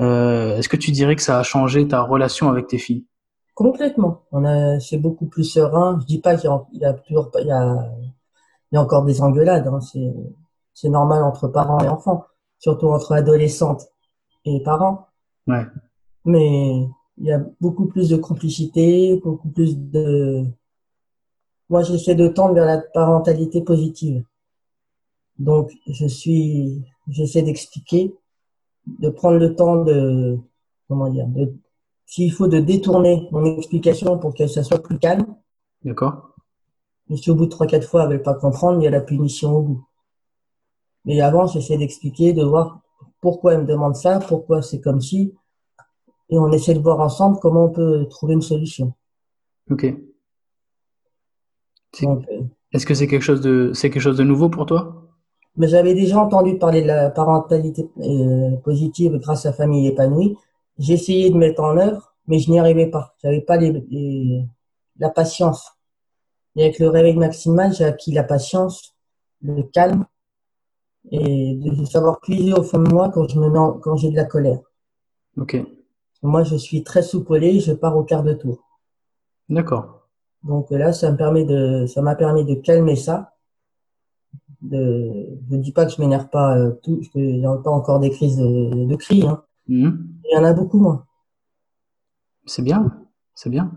[0.00, 3.04] Euh, Est-ce que tu dirais que ça a changé ta relation avec tes filles?
[3.54, 4.22] Complètement.
[4.32, 5.98] On a, c'est beaucoup plus serein.
[6.00, 7.88] Je dis pas qu'il y a, toujours, il y a,
[8.72, 9.68] il y a encore des engueulades.
[9.68, 9.80] Hein.
[9.80, 10.12] C'est,
[10.74, 12.24] c'est normal entre parents et enfants,
[12.58, 13.88] surtout entre adolescentes
[14.44, 15.06] et parents.
[15.46, 15.64] Ouais.
[16.24, 20.44] Mais il y a beaucoup plus de complicité, beaucoup plus de.
[21.70, 24.24] Moi, j'essaie de tendre vers la parentalité positive.
[25.38, 28.14] Donc, je suis, j'essaie d'expliquer,
[28.86, 30.38] de prendre le temps de,
[30.88, 31.54] comment dire, de,
[32.06, 35.26] s'il faut de détourner mon explication pour que ça soit plus calme.
[35.82, 36.34] D'accord.
[37.08, 38.90] Mais si au bout de trois, quatre fois, elle veut pas comprendre, il y a
[38.90, 39.86] la punition au bout.
[41.04, 42.80] Mais avant, j'essaie d'expliquer, de voir
[43.20, 45.34] pourquoi elle me demande ça, pourquoi c'est comme si,
[46.30, 48.94] et on essaie de voir ensemble comment on peut trouver une solution.
[49.70, 49.84] Ok.
[52.02, 52.42] Euh,
[52.72, 55.03] Est-ce que c'est quelque chose de, c'est quelque chose de nouveau pour toi?
[55.56, 60.36] Mais j'avais déjà entendu parler de la parentalité euh, positive grâce à Famille épanouie.
[60.78, 63.14] Essayé de mettre en œuvre, mais je n'y arrivais pas.
[63.22, 64.44] J'avais pas les, les-
[64.98, 65.72] la patience.
[66.56, 68.94] Et avec le réveil maximal, j'ai acquis la patience,
[69.42, 70.06] le calme
[71.10, 74.10] et de savoir puiser au fond de moi quand je me mets en- quand j'ai
[74.10, 74.60] de la colère.
[75.36, 75.54] Ok.
[76.24, 78.58] Moi, je suis très soupolé, je pars au quart de tour.
[79.48, 80.08] D'accord.
[80.44, 83.33] Donc là, ça me permet de, ça m'a permis de calmer ça.
[84.64, 88.38] De, je dis pas que je m'énerve pas euh, tout, a pas encore des crises
[88.38, 89.42] de, de cris, hein.
[89.68, 90.08] Mhm.
[90.24, 91.04] Il y en a beaucoup moins.
[92.46, 92.92] C'est bien,
[93.34, 93.70] c'est bien.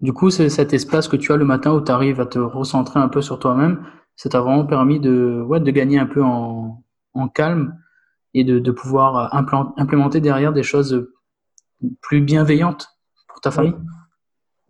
[0.00, 2.38] Du coup, c'est cet espace que tu as le matin où tu arrives à te
[2.38, 3.84] recentrer un peu sur toi-même,
[4.16, 7.76] ça t'a vraiment permis de, ouais, de gagner un peu en, en calme
[8.32, 11.06] et de, de pouvoir implan- implémenter derrière des choses
[12.00, 12.88] plus bienveillantes
[13.28, 13.76] pour ta famille?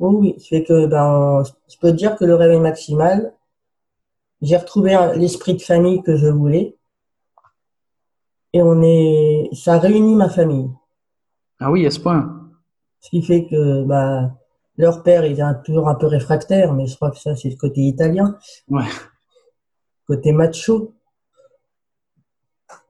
[0.00, 3.34] Oui, oui, fait que ben, je peux te dire que le réveil maximal,
[4.42, 6.76] j'ai retrouvé l'esprit de famille que je voulais.
[8.52, 10.68] Et on est, ça réunit ma famille.
[11.60, 12.50] Ah oui, à ce point.
[13.00, 14.32] Ce qui fait que bah,
[14.76, 17.50] leur père, il est un- toujours un peu réfractaire, mais je crois que ça, c'est
[17.50, 18.36] le côté italien,
[18.68, 18.84] Ouais.
[20.06, 20.94] côté macho.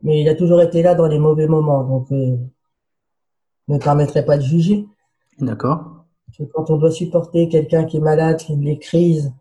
[0.02, 2.36] Mais il a toujours été là dans les mauvais moments, donc euh,
[3.68, 4.86] ne me permettrai pas de juger.
[5.38, 6.04] D'accord.
[6.26, 9.32] Parce que quand on doit supporter quelqu'un qui est malade, qui a des crises,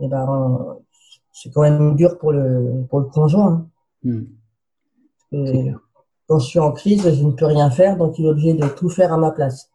[0.00, 0.76] eh ben,
[1.40, 3.66] c'est quand même dur pour le, pour le conjoint.
[4.04, 4.20] hein.
[5.32, 5.74] Hmm.
[6.26, 8.66] Quand je suis en crise, je ne peux rien faire, donc il est obligé de
[8.68, 9.70] tout faire à ma place.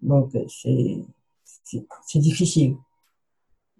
[0.00, 2.76] Donc c'est difficile.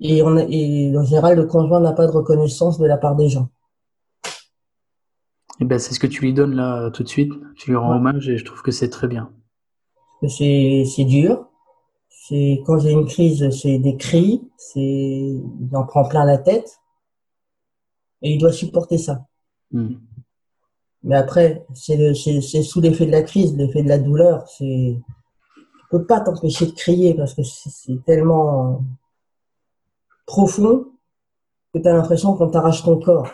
[0.01, 3.17] Et, on a- et en général, le conjoint n'a pas de reconnaissance de la part
[3.17, 3.49] des gens.
[5.61, 7.33] Et ben, c'est ce que tu lui donnes là tout de suite.
[7.57, 7.97] Tu lui rends Ouais.
[7.97, 9.33] hommage et je trouve que c'est très bien.
[10.29, 11.48] C'est dur.
[12.29, 16.79] C'est quand j'ai une crise, c'est des cris, c'est il en prend plein la tête
[18.21, 19.25] et il doit supporter ça.
[19.73, 19.95] Hmm.
[21.05, 24.47] Mais après, c'est le- sous l'effet de la crise, l'effet de la douleur.
[24.49, 24.99] C'est,
[25.55, 28.85] tu peux pas t'empêcher de crier parce que c'est tellement
[30.27, 30.85] profond
[31.73, 33.29] que tu as l'impression qu'on t'arrache ton corps.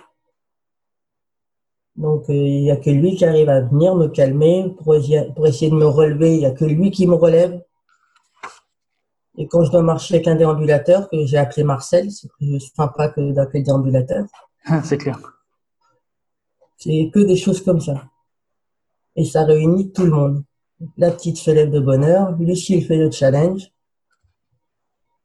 [1.96, 4.94] Donc, euh, il y a que lui qui arrive à venir me calmer pour
[5.34, 6.34] pour essayer de me relever.
[6.34, 7.60] Il y a que lui qui me relève.
[9.36, 13.08] Et quand je dois marcher avec un déambulateur, que j'ai appelé Marcel, c'est plus sympa
[13.08, 14.24] que d'appeler déambulateur.
[14.84, 15.18] c'est clair.
[16.76, 18.04] C'est que des choses comme ça.
[19.16, 20.44] Et ça réunit tout le monde.
[20.96, 23.70] La petite se lève de bonne heure, Lucie fait le challenge.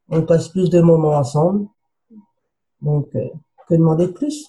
[0.07, 1.67] On passe plus de moments ensemble.
[2.81, 3.27] Donc, euh,
[3.67, 4.47] que demander de plus?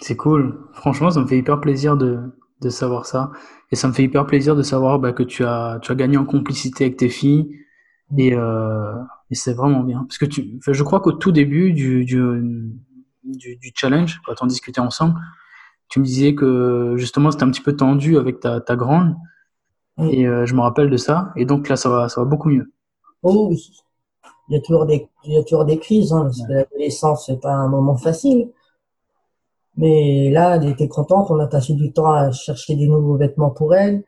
[0.00, 0.58] C'est cool.
[0.72, 2.20] Franchement, ça me fait hyper plaisir de,
[2.60, 3.30] de savoir ça.
[3.70, 6.16] Et ça me fait hyper plaisir de savoir bah, que tu as, tu as gagné
[6.16, 7.58] en complicité avec tes filles.
[8.16, 8.94] Et, euh,
[9.30, 10.04] et c'est vraiment bien.
[10.04, 12.72] Parce que tu, enfin, je crois qu'au tout début du, du,
[13.24, 15.14] du, du challenge, quand on discutait ensemble,
[15.88, 19.16] tu me disais que justement c'était un petit peu tendu avec ta, ta grande.
[19.98, 20.08] Oui.
[20.12, 21.32] Et euh, je me rappelle de ça.
[21.36, 22.72] Et donc là, ça va, ça va beaucoup mieux.
[23.22, 23.72] Oh oui.
[24.48, 27.26] Il y a toujours des, il y a toujours des crises, hein, parce que l'adolescence,
[27.26, 28.48] c'est pas un moment facile.
[29.76, 31.30] Mais là, elle était contente.
[31.30, 34.04] On a passé du temps à chercher des nouveaux vêtements pour elle.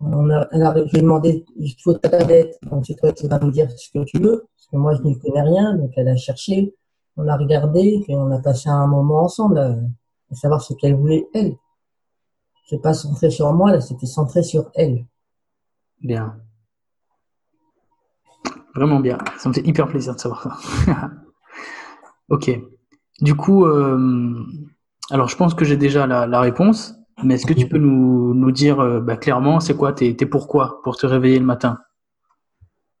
[0.00, 2.58] On a, elle a, je lui ai demandé, il faut ta tablette.
[2.70, 4.46] Donc, c'est toi qui vas me dire ce que tu veux.
[4.56, 5.74] Parce que moi, je n'y connais rien.
[5.74, 6.74] Donc, elle a cherché.
[7.16, 8.02] On a regardé.
[8.08, 9.76] Et on a passé un moment ensemble à,
[10.30, 11.56] à savoir ce qu'elle voulait, elle.
[12.66, 15.04] C'est pas centré sur moi, là, c'était centré sur elle.
[16.00, 16.36] Bien.
[18.74, 19.18] Vraiment bien.
[19.38, 21.10] Ça me fait hyper plaisir de savoir ça.
[22.28, 22.50] ok.
[23.20, 24.46] Du coup, euh,
[25.10, 26.94] alors je pense que j'ai déjà la, la réponse.
[27.22, 30.26] Mais est-ce que tu peux nous, nous dire euh, bah, clairement, c'est quoi tes, tes
[30.26, 31.78] pourquoi pour te réveiller le matin?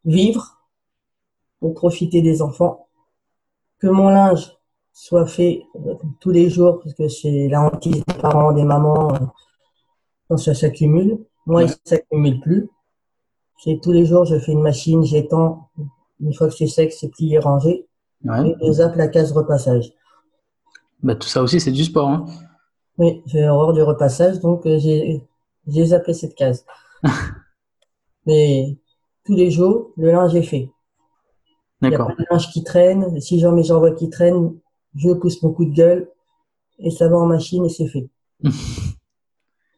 [0.04, 0.58] Vivre
[1.60, 2.88] pour profiter des enfants.
[3.78, 4.52] Que mon linge
[4.92, 9.14] soit fait euh, tous les jours, parce que c'est la hantise des parents, des mamans,
[9.14, 9.18] euh,
[10.28, 11.18] quand ça s'accumule.
[11.46, 12.68] Moi, il ne s'accumule plus.
[13.62, 15.70] C'est tous les jours, je fais une machine, j'étends.
[16.20, 17.86] Une fois que c'est sec, c'est plié, rangé.
[18.24, 18.56] Ouais.
[18.60, 19.92] Et je zappe la case repassage.
[21.02, 22.08] Bah, tout ça aussi, c'est du sport.
[22.08, 22.26] Hein.
[23.00, 26.66] Oui, j'ai horreur du repassage, donc euh, j'ai zappé cette case.
[28.26, 28.76] Mais
[29.24, 30.68] tous les jours, le linge est fait.
[31.80, 32.08] Il a D'accord.
[32.08, 33.18] pas de linge qui traîne.
[33.18, 34.54] Si j'en mets, j'en vois qui traîne,
[34.94, 36.10] je pousse mon coup de gueule
[36.78, 38.10] et ça va en machine et c'est fait.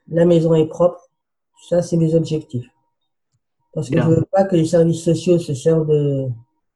[0.08, 1.08] La maison est propre.
[1.68, 2.66] Ça, c'est mes objectifs.
[3.72, 4.04] Parce que Bien.
[4.04, 6.26] je veux pas que les services sociaux se servent de,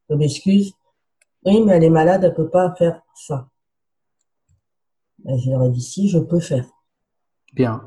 [0.09, 0.74] comme excuse.
[1.44, 3.48] Oui, mais elle est malade, elle peut pas faire ça.
[5.26, 6.64] Ben, je leur ai dit si, je peux faire.
[7.52, 7.82] Bien.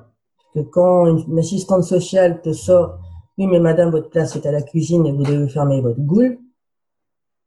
[0.53, 2.99] que quand une, assistante sociale te sort,
[3.37, 6.37] oui, mais madame, votre place est à la cuisine et vous devez fermer votre goule,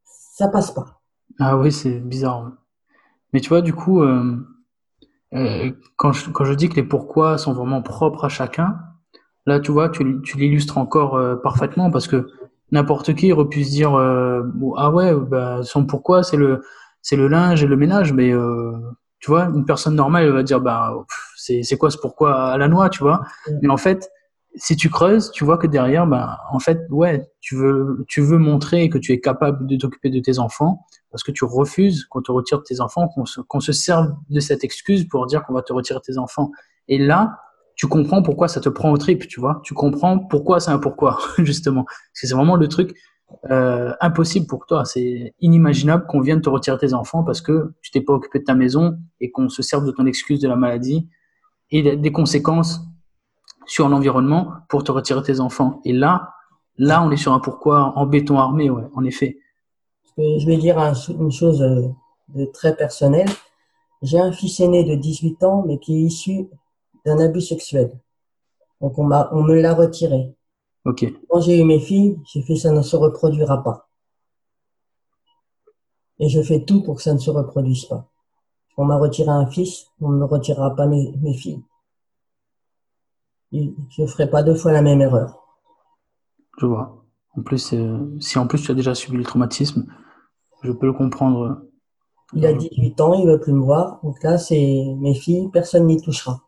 [0.04, 1.02] ça passe pas.
[1.38, 2.52] Ah oui, c'est bizarre.
[3.32, 4.36] Mais tu vois, du coup, euh,
[5.34, 8.78] euh, quand je, quand je dis que les pourquoi sont vraiment propres à chacun,
[9.44, 12.28] là, tu vois, tu, tu l'illustres encore euh, parfaitement parce que
[12.70, 16.62] n'importe qui aurait pu se dire, ah ouais, bah, son pourquoi, c'est le,
[17.02, 18.32] c'est le linge et le ménage, mais
[19.22, 20.92] tu vois, une personne normale elle va dire, bah,
[21.36, 23.22] c'est, c'est quoi ce pourquoi à la noix, tu vois.
[23.46, 23.54] Ouais.
[23.62, 24.10] Mais en fait,
[24.56, 28.38] si tu creuses, tu vois que derrière, bah, en fait, ouais, tu veux, tu veux
[28.38, 32.20] montrer que tu es capable de t'occuper de tes enfants parce que tu refuses qu'on
[32.20, 35.54] te retire tes enfants, qu'on se, qu'on se serve de cette excuse pour dire qu'on
[35.54, 36.50] va te retirer tes enfants.
[36.88, 37.38] Et là,
[37.76, 39.60] tu comprends pourquoi ça te prend au trip, tu vois.
[39.62, 41.84] Tu comprends pourquoi c'est un pourquoi, justement.
[41.84, 42.96] Parce que c'est vraiment le truc
[43.50, 44.84] euh, impossible pour toi.
[44.84, 48.44] C'est inimaginable qu'on vienne te retirer tes enfants parce que tu t'es pas occupé de
[48.44, 51.08] ta maison et qu'on se serve de ton excuse de la maladie
[51.70, 52.80] et des conséquences
[53.66, 55.80] sur l'environnement pour te retirer tes enfants.
[55.84, 56.30] Et là,
[56.76, 59.38] là, on est sur un pourquoi en béton armé, ouais, en effet.
[60.18, 61.88] Je vais dire un- une chose euh,
[62.34, 63.28] de très personnelle.
[64.02, 66.48] J'ai un fils aîné de 18 ans, mais qui est issu
[67.06, 67.90] d'un abus sexuel.
[68.80, 70.34] Donc on on me l'a retiré.
[70.84, 73.88] Ok, Quand j'ai eu mes filles, j'ai fait ça ne se reproduira pas.
[76.18, 78.08] Et je fais tout pour que ça ne se reproduise pas.
[78.76, 81.62] On m'a retiré un fils, on ne me retirera pas mes, mes filles.
[83.52, 85.38] Et je ne ferai pas deux fois la même erreur.
[86.58, 87.04] je vois.
[87.36, 89.86] En plus, euh, si en plus tu as déjà subi le traumatisme,
[90.62, 91.62] je peux le comprendre.
[92.34, 94.00] Il a 18 ans, il veut plus me voir.
[94.02, 96.42] Donc là, c'est mes filles, personne n'y touchera.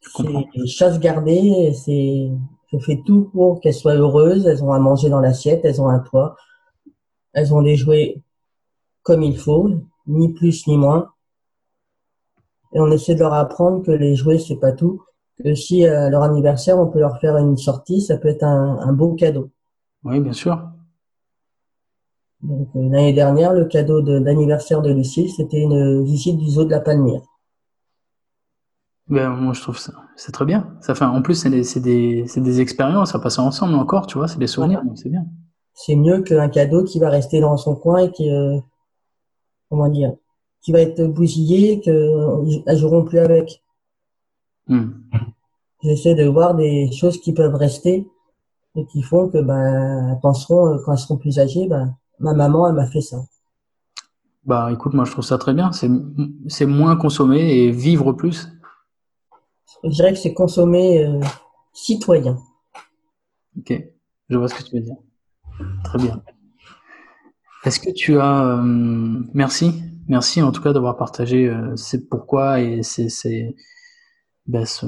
[0.00, 2.30] C'est chasse gardée, c'est,
[2.72, 5.88] je fais tout pour qu'elles soient heureuses, elles ont à manger dans l'assiette, elles ont
[5.88, 6.36] un toit,
[7.32, 8.22] elles ont des jouets
[9.02, 9.70] comme il faut,
[10.06, 11.10] ni plus ni moins.
[12.72, 15.02] Et on essaie de leur apprendre que les jouets, c'est pas tout,
[15.42, 18.78] que si à leur anniversaire, on peut leur faire une sortie, ça peut être un,
[18.78, 19.50] un beau cadeau.
[20.04, 20.60] Oui, bien sûr.
[22.42, 26.64] Donc, euh, l'année dernière, le cadeau de- d'anniversaire de Lucie, c'était une visite du zoo
[26.64, 27.22] de la Palmyre.
[29.08, 30.76] Ben, moi, je trouve ça, c'est très bien.
[30.80, 34.28] Ça fait, en plus, c'est des, des, des expériences à passer ensemble encore, tu vois,
[34.28, 35.26] c'est des souvenirs, donc c'est bien.
[35.74, 38.58] C'est mieux qu'un cadeau qui va rester dans son coin et qui, euh,
[39.68, 40.14] comment dire,
[40.62, 43.62] qui va être bousillé, que elles joueront plus avec.
[44.66, 44.88] Hmm.
[45.82, 48.08] J'essaie de voir des choses qui peuvent rester
[48.74, 52.32] et qui font que, ben, elles penseront, euh, quand elles seront plus âgées, ben, ma
[52.32, 53.18] maman, elle m'a fait ça.
[54.44, 55.72] Bah, écoute, moi, je trouve ça très bien.
[55.72, 55.90] C'est,
[56.46, 58.48] c'est moins consommer et vivre plus.
[59.84, 61.20] Je dirais que c'est consommer euh,
[61.72, 62.38] citoyen.
[63.58, 63.72] Ok,
[64.28, 64.96] je vois ce que tu veux dire.
[65.84, 66.22] Très bien.
[67.64, 68.62] Est-ce que tu as, euh,
[69.34, 73.56] merci, merci en tout cas d'avoir partagé euh, ces pourquoi et ces, ces-
[74.46, 74.86] ben, ce-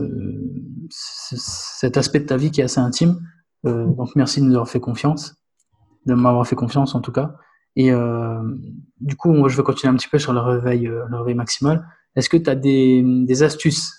[0.91, 3.20] ce- cet aspect de ta vie qui est assez intime.
[3.64, 5.34] Donc merci de nous avoir fait confiance,
[6.07, 7.34] de m'avoir fait confiance en tout cas.
[7.74, 7.91] Et
[9.01, 11.84] du coup, je vais continuer un petit peu sur le réveil, le réveil maximal.
[12.14, 13.93] Est-ce que tu as des astuces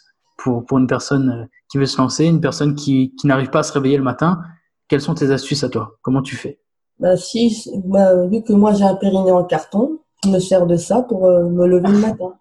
[0.43, 3.59] pour, pour une personne euh, qui veut se lancer, une personne qui, qui n'arrive pas
[3.59, 4.41] à se réveiller le matin?
[4.87, 5.97] Quelles sont tes astuces à toi?
[6.01, 6.59] Comment tu fais?
[6.99, 10.75] Ben, si, ben, vu que moi j'ai un périnée en carton, je me sers de
[10.75, 12.33] ça pour euh, me lever le matin.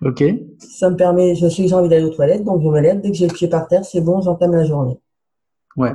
[0.00, 0.22] Ok,
[0.58, 3.00] Ça me permet, je sais que j'ai envie d'aller aux toilettes, donc je me lève.
[3.00, 5.00] Dès que j'ai le pied par terre, c'est bon, j'entame la journée.
[5.76, 5.92] ouais,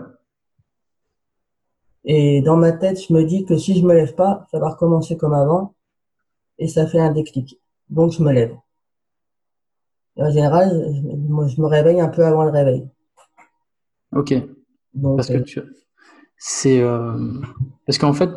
[2.05, 4.69] Et dans ma tête, je me dis que si je me lève pas, ça va
[4.69, 5.73] recommencer comme avant.
[6.59, 7.59] Et ça fait un déclic.
[7.89, 8.55] Donc je me lève.
[10.17, 12.87] Et en général, je, moi, je me réveille un peu avant le réveil.
[14.15, 14.33] ok.
[14.93, 15.61] Donc, Parce que euh, tu,
[16.37, 17.13] c'est, euh,
[17.85, 18.29] parce qu'en fait,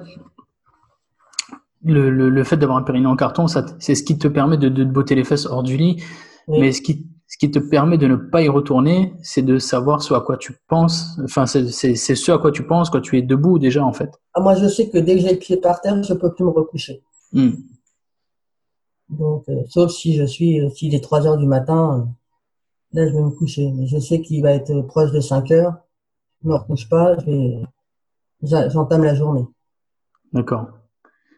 [1.84, 4.56] le, le, le fait d'avoir un périnée en carton, ça, c'est ce qui te permet
[4.56, 6.02] de, de te botter les fesses hors du lit.
[6.48, 6.60] Oui.
[6.60, 10.02] Mais ce qui, ce qui te permet de ne pas y retourner, c'est de savoir
[10.02, 11.18] ce à quoi tu penses.
[11.24, 11.64] Enfin, c'est
[11.96, 14.10] ce à quoi tu penses quand tu es debout déjà, en fait.
[14.34, 16.44] Ah, moi, je sais que dès que j'ai le pied par terre, je peux plus
[16.44, 17.02] me recoucher.
[17.32, 17.50] Hmm.
[19.08, 22.08] Donc, euh, sauf si je suis, euh, s'il est 3 heures du matin,
[22.92, 23.70] là, je vais me coucher.
[23.72, 25.74] Mais je sais qu'il va être proche de 5 heures.
[26.42, 27.16] Je me recouche pas,
[28.42, 29.46] j'entame la journée.
[30.32, 30.66] D'accord.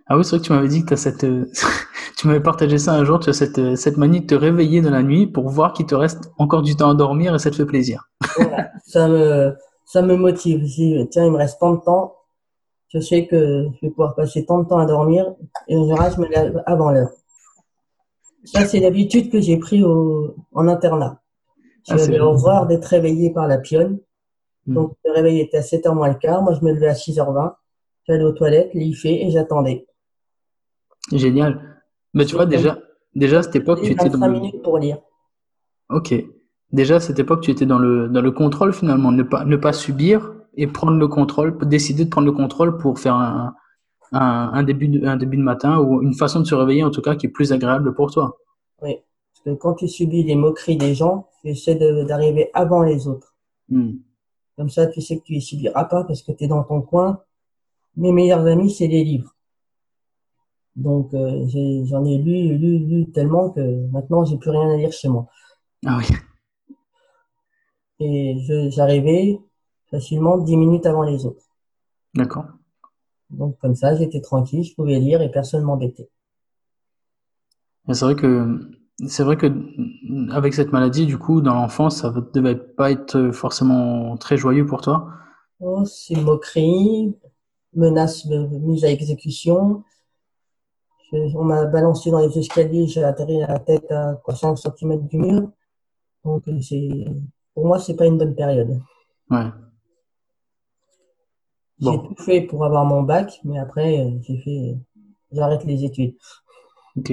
[0.08, 1.50] Ah oui, c'est vrai que tu m'avais dit que tu as cette, euh,
[2.16, 4.90] tu m'avais partagé ça un jour, tu as cette, cette manie de te réveiller dans
[4.90, 7.56] la nuit pour voir qu'il te reste encore du temps à dormir et ça te
[7.56, 8.08] fait plaisir.
[8.36, 10.64] Voilà, ça me, ça me motive.
[10.64, 12.14] Je tiens, il me reste tant de temps.
[12.88, 15.34] Je sais que je vais pouvoir passer tant de temps à dormir
[15.68, 17.10] et en général, je me lève avant l'heure.
[18.46, 21.20] Ça, c'est l'habitude que j'ai pris au, en internat.
[21.88, 23.98] Ah, J'avais horreur d'être réveillé par la pionne.
[24.66, 24.74] Hmm.
[24.74, 26.42] Donc, le réveil était à 7h moins le quart.
[26.42, 27.54] Moi, je me levais à 6h20.
[28.06, 29.86] J'allais aux toilettes, fait et j'attendais.
[31.12, 31.82] Génial.
[32.14, 32.78] Mais tu vois, déjà,
[33.14, 34.28] déjà à cette époque, tu étais dans.
[34.28, 34.98] minutes pour lire.
[35.90, 36.14] Ok.
[36.72, 39.56] Déjà à cette époque, tu étais dans le, dans le contrôle finalement, ne pas, ne
[39.56, 43.54] pas subir et prendre le contrôle, décider de prendre le contrôle pour faire un,
[44.12, 47.02] un, début, de, un début de matin ou une façon de se réveiller en tout
[47.02, 48.38] cas qui est plus agréable pour toi.
[48.82, 48.96] Oui,
[49.32, 53.34] parce que quand tu subis les moqueries des gens, tu essaies d'arriver avant les autres.
[53.68, 53.94] Hmm.
[54.56, 56.80] Comme ça, tu sais que tu les subiras pas parce que tu es dans ton
[56.80, 57.20] coin.
[57.96, 59.34] Mes meilleurs amis, c'est les livres.
[60.76, 61.46] Donc, euh,
[61.84, 65.26] j'en ai, lu, lu, lu tellement que maintenant, j'ai plus rien à lire chez moi.
[65.86, 66.76] Ah oui.
[67.98, 68.36] Et
[68.70, 69.38] j'arrivais
[69.90, 71.44] facilement 10 minutes avant les autres.
[72.14, 72.46] D'accord.
[73.30, 76.08] Donc, comme ça, j'étais tranquille, je pouvais lire et personne m'embêtait.
[77.92, 78.70] C'est vrai que
[79.06, 79.52] c'est vrai que
[80.32, 84.64] avec cette maladie, du coup, dans l'enfance, ça ne devait pas être forcément très joyeux
[84.64, 85.08] pour toi?
[85.60, 87.14] Oh, c'est moquerie,
[87.74, 89.84] menace de mise à exécution,
[91.12, 95.06] on m'a balancé dans les escaliers, j'ai atterri à la tête à quoi, 5 cm
[95.06, 95.50] du mur.
[96.24, 96.44] Donc,
[97.54, 98.80] pour moi, c'est pas une bonne période.
[99.30, 99.46] Ouais.
[101.80, 104.78] J'ai tout fait pour avoir mon bac, mais après, j'ai fait,
[105.32, 106.14] j'arrête les études.
[106.96, 107.12] Ok.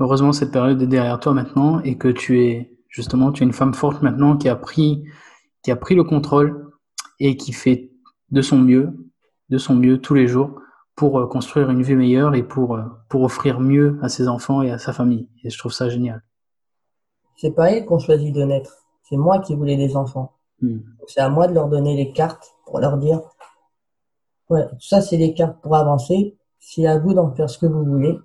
[0.00, 3.52] Heureusement, cette période est derrière toi maintenant et que tu es, justement, tu es une
[3.52, 5.04] femme forte maintenant qui a pris,
[5.62, 6.72] qui a pris le contrôle
[7.18, 7.90] et qui fait
[8.30, 8.92] de son mieux,
[9.50, 10.60] de son mieux tous les jours
[10.94, 14.62] pour euh, construire une vie meilleure et pour, euh, pour offrir mieux à ses enfants
[14.62, 15.28] et à sa famille.
[15.44, 16.22] Et je trouve ça génial.
[17.36, 18.86] C'est pas elle qu'on choisit de naître.
[19.08, 20.32] C'est moi qui voulais des enfants.
[20.60, 20.78] Hmm.
[21.06, 23.20] C'est à moi de leur donner les cartes pour leur dire,
[24.50, 26.36] ouais, ça c'est les cartes pour avancer.
[26.58, 28.18] C'est à vous d'en faire ce que vous voulez.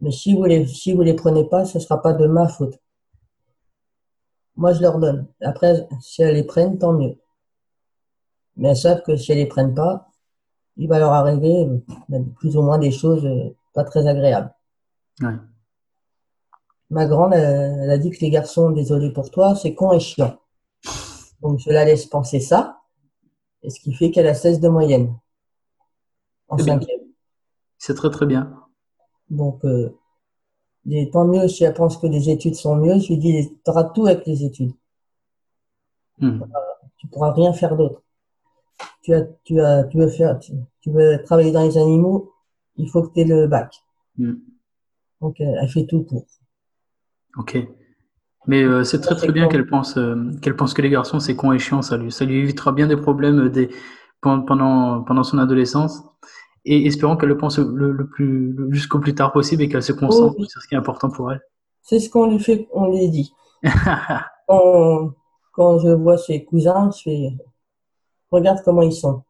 [0.00, 2.78] Mais si vous les, si vous les prenez pas, ce sera pas de ma faute.
[4.56, 5.26] Moi, je leur donne.
[5.40, 7.16] Après, si elles les prennent, tant mieux.
[8.56, 10.08] Mais elles savent que si elles les prennent pas,
[10.76, 11.68] il va leur arriver
[12.12, 14.52] euh, plus ou moins des choses euh, pas très agréables.
[16.90, 20.38] Ma grande, elle, a dit que les garçons, désolé pour toi, c'est con et chiant.
[21.40, 22.80] Donc je la laisse penser ça,
[23.62, 25.14] et ce qui fait qu'elle a 16 de moyenne
[26.48, 27.00] en cinquième.
[27.78, 28.52] C'est très très bien.
[29.30, 29.90] Donc, euh,
[31.12, 33.84] tant mieux si elle pense que les études sont mieux, je lui dis, tu auras
[33.84, 34.72] tout avec les études.
[36.18, 36.40] Hmm.
[36.98, 38.04] Tu pourras rien faire d'autre
[39.04, 42.32] tu, as, tu, as, tu, veux faire, tu, veux travailler dans les animaux,
[42.76, 43.74] il faut que tu aies le bac.
[44.16, 44.34] Hmm.
[45.20, 46.26] Donc, euh, elle fait tout pour.
[47.36, 47.58] Ok.
[48.46, 51.34] Mais euh, c'est très très bien qu'elle pense, euh, qu'elle pense que les garçons c'est
[51.34, 53.70] con et chiant, ça lui, ça lui évitera bien des problèmes des,
[54.24, 56.02] pendant, pendant son adolescence.
[56.64, 60.42] Et espérons qu'elle le pense le, plus jusqu'au plus tard possible et qu'elle se concentre
[60.46, 61.42] sur ce qui est important pour elle.
[61.82, 63.34] C'est ce qu'on lui fait, on lui dit.
[64.48, 65.12] quand,
[65.52, 67.28] quand je vois ses cousins, je fais
[68.30, 69.22] Regarde comment ils sont.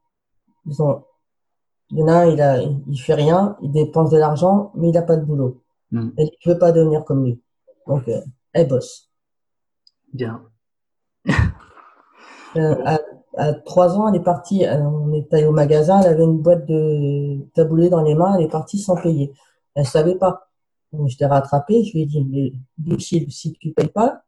[0.66, 1.04] Ils ont,
[1.90, 4.88] il y en a un, il a, il fait rien, il dépense de l'argent, mais
[4.88, 5.62] il n'a pas de boulot.
[5.90, 6.10] Hmm.
[6.16, 7.42] Elle ne veut pas devenir comme lui.
[7.86, 8.20] Donc, euh,
[8.54, 9.10] elle bosse.
[10.12, 10.42] Bien.
[12.56, 12.98] Euh, à,
[13.64, 16.66] trois ans, elle est partie, euh, on est allé au magasin, elle avait une boîte
[16.66, 19.32] de taboulés dans les mains, elle est partie sans payer.
[19.74, 20.48] Elle ne savait pas.
[20.92, 22.54] Donc, je t'ai rattrapé, je lui ai dit,
[22.86, 24.22] mais si tu ne payes pas,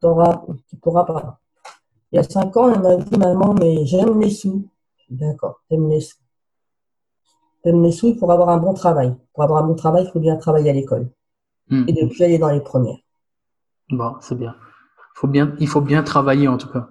[0.00, 1.40] tu ne pourras pas.
[2.12, 4.66] Il y a cinq ans, elle m'a dit, maman, mais j'aime les sous.
[5.10, 6.16] D'accord, t'aimes les sous.
[7.62, 9.14] T'aimes les sous pour avoir un bon travail.
[9.34, 11.10] Pour avoir un bon travail, il faut bien travailler à l'école.
[11.68, 11.84] Hmm.
[11.88, 12.98] Et depuis, elle est dans les premières.
[13.90, 14.54] Bon, c'est bien.
[15.14, 15.54] Faut bien.
[15.58, 16.88] Il faut bien travailler, en tout cas.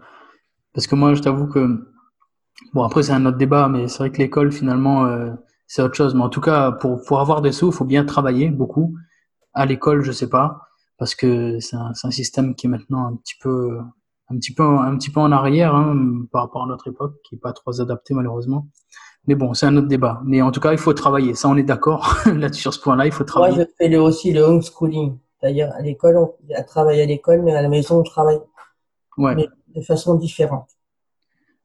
[0.76, 1.84] Parce que moi, je t'avoue que,
[2.74, 5.32] bon, après, c'est un autre débat, mais c'est vrai que l'école, finalement, euh,
[5.66, 6.14] c'est autre chose.
[6.14, 8.96] Mais en tout cas, pour, pour avoir des sous, il faut bien travailler beaucoup.
[9.54, 10.62] À l'école, je sais pas.
[10.98, 13.80] Parce que c'est un, un système qui est maintenant un petit peu
[14.30, 17.36] un petit peu, un petit peu en arrière hein, par rapport à notre époque, qui
[17.36, 18.68] est pas trop adapté malheureusement.
[19.28, 20.22] Mais bon, c'est un autre débat.
[20.24, 21.34] Mais en tout cas, il faut travailler.
[21.34, 23.06] Ça, on est d'accord là sur ce point-là.
[23.06, 23.56] Il faut travailler.
[23.56, 25.18] Moi, je fais aussi le homeschooling.
[25.42, 28.40] D'ailleurs, à l'école, on travaille à l'école, mais à la maison, on travaille
[29.18, 29.34] Ouais.
[29.34, 30.70] mais de façon différente.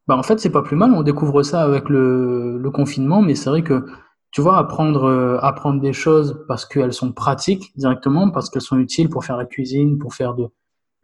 [0.06, 0.92] Bah, en fait, c'est pas plus mal.
[0.92, 3.86] On découvre ça avec le, le confinement, mais c'est vrai que,
[4.32, 8.78] tu vois, apprendre, euh, apprendre des choses parce qu'elles sont pratiques directement, parce qu'elles sont
[8.78, 10.48] utiles pour faire la cuisine, pour faire de,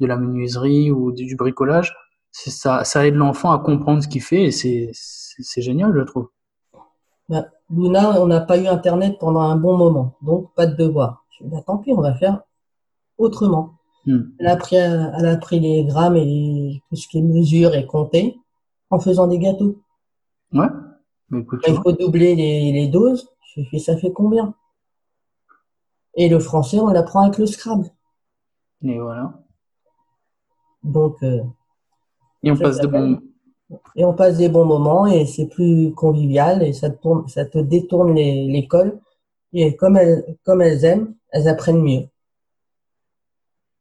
[0.00, 1.94] de la menuiserie ou du, du bricolage,
[2.30, 6.28] ça, ça aide l'enfant à comprendre ce qu'il fait et c'est, génial, je trouve.
[7.28, 11.24] Bah, Luna, on n'a pas eu Internet pendant un bon moment, donc pas de devoir.
[11.40, 12.42] Bah, tant pis, on va faire
[13.18, 13.75] autrement.
[14.06, 14.22] Hmm.
[14.38, 17.22] Elle a appris, à- elle a appris les grammes et les- tout ce qui est
[17.22, 18.38] mesure et compter
[18.90, 19.78] en faisant des gâteaux.
[20.52, 20.68] Ouais.
[21.30, 23.28] Mais écoute, tu Il faut doubler les, les doses.
[23.56, 24.54] Je fais, ça fait combien?
[26.14, 27.90] Et le français, on l'apprend avec le Scrabble.
[28.82, 29.34] Et voilà.
[30.84, 31.42] Donc, euh,
[32.44, 33.20] Et on passe de bons,
[33.96, 37.44] et on passe des bons moments et c'est plus convivial et ça te tourne, ça
[37.44, 39.00] te détourne les- l'école.
[39.52, 42.06] Et comme elles, comme elles aiment, elles apprennent mieux.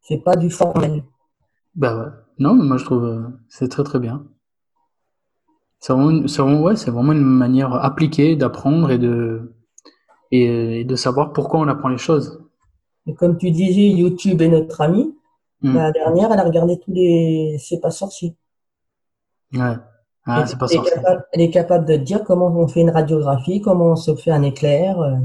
[0.08, 1.04] C'est pas du formel.
[1.76, 2.12] bah ouais.
[2.40, 4.26] Non, mais moi je trouve, euh, c'est très très bien.
[5.80, 9.54] C'est vraiment, une- c'est vraiment, ouais, c'est vraiment une manière appliquée d'apprendre et de,
[10.32, 12.42] et, et de savoir pourquoi on apprend les choses.
[13.08, 15.16] Et comme tu disais, YouTube est notre ami.
[15.62, 15.76] Hmm.
[15.76, 18.36] La dernière, elle a regardé tous les C'est pas sorcier.
[19.54, 19.76] Ouais.
[20.26, 20.96] Ah, Et c'est pas elle, est sorcier.
[20.96, 24.32] capable, elle est capable de dire comment on fait une radiographie, comment on se fait
[24.32, 25.00] un éclair.
[25.00, 25.16] euh.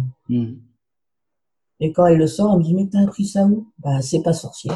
[1.81, 3.73] Et quand elle le sort, elle me dit, mais t'as appris ça où?
[3.79, 4.71] Bah, c'est pas sorcier.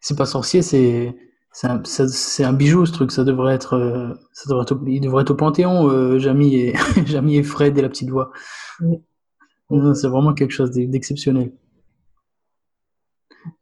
[0.00, 1.16] C'est pas sorcier, c'est,
[1.52, 3.10] c'est un, bijou ce truc.
[3.10, 6.74] Ça devrait être, euh, ça devrait être, il devrait être au Panthéon, euh, Jamy et,
[7.06, 8.30] Jamy et Fred et la petite voix.
[8.80, 8.98] Oui.
[9.94, 11.52] C'est vraiment quelque chose d'e- d'exceptionnel.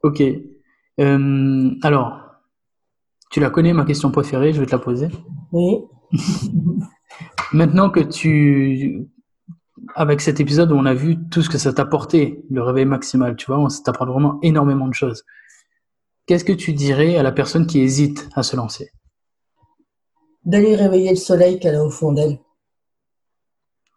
[0.02, 0.22] Ok.
[1.00, 2.20] Euh, alors,
[3.30, 5.08] tu la connais, ma question préférée, je vais te la poser.
[5.52, 5.80] Oui.
[7.52, 9.06] Maintenant que tu,
[9.98, 12.84] avec cet épisode où on a vu tout ce que ça t'a apporté, le réveil
[12.84, 15.24] maximal, tu vois, on t'apprend vraiment énormément de choses.
[16.26, 18.92] Qu'est-ce que tu dirais à la personne qui hésite à se lancer?
[20.44, 22.38] D'aller réveiller le soleil qu'elle a au fond d'elle.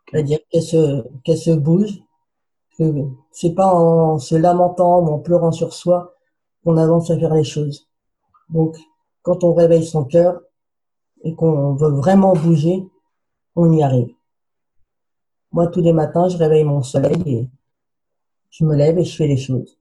[0.10, 1.99] C'est-à-dire qu'elle se, qu'elle se bouge.
[3.32, 6.16] C'est pas en se lamentant ou en pleurant sur soi
[6.64, 7.89] qu'on avance à faire les choses.
[8.49, 8.76] Donc,
[9.22, 10.41] quand on réveille son cœur
[11.24, 12.84] et qu'on veut vraiment bouger,
[13.56, 14.10] on y arrive.
[15.52, 17.49] Moi, tous les matins, je réveille mon soleil et
[18.49, 19.78] je me lève et je fais les choses.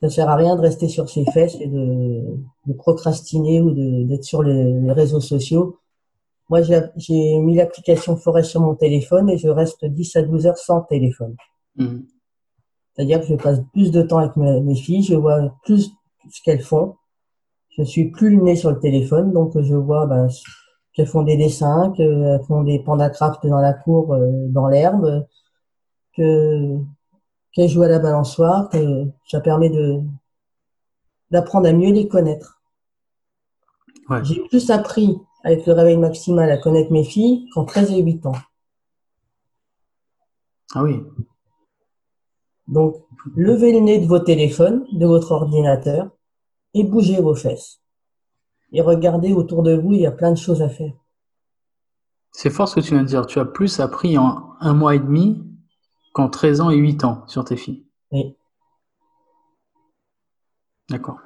[0.00, 2.22] Ça sert à rien de rester sur ses fesses et de,
[2.66, 3.70] de procrastiner ou
[4.06, 5.78] d'être sur les, les réseaux sociaux.
[6.48, 10.58] Moi, j'ai mis l'application Forêt sur mon téléphone et je reste 10 à 12 heures
[10.58, 11.36] sans téléphone.
[11.76, 12.04] Mhm.
[12.94, 15.90] C'est-à-dire que je passe plus de temps avec mes, mes filles, je vois plus
[16.30, 16.96] ce qu'elles font.
[17.70, 20.28] Je suis plus le nez sur le téléphone, donc je vois ben,
[20.92, 25.26] qu'elles font des dessins, qu'elles font des pandacraft dans la cour, euh, dans l'herbe,
[26.16, 26.78] que
[27.52, 30.00] qu'elles jouent à la balançoire, que ça permet de
[31.30, 32.60] d'apprendre à mieux les connaître.
[34.08, 34.24] Ouais.
[34.24, 38.26] J'ai plus appris avec le réveil maximal à connaître mes filles qu'en 13 et 8
[38.26, 38.32] ans.
[40.74, 41.02] Ah oui.
[42.68, 42.96] Donc,
[43.36, 46.10] levez le nez de vos téléphones, de votre ordinateur,
[46.74, 47.81] et bougez vos fesses.
[48.72, 50.92] Et regardez autour de vous, il y a plein de choses à faire.
[52.32, 53.26] C'est fort ce que tu viens de dire.
[53.26, 55.44] Tu as plus appris en un mois et demi
[56.14, 57.84] qu'en 13 ans et 8 ans sur tes filles.
[58.10, 58.36] Oui.
[60.88, 61.18] D'accord.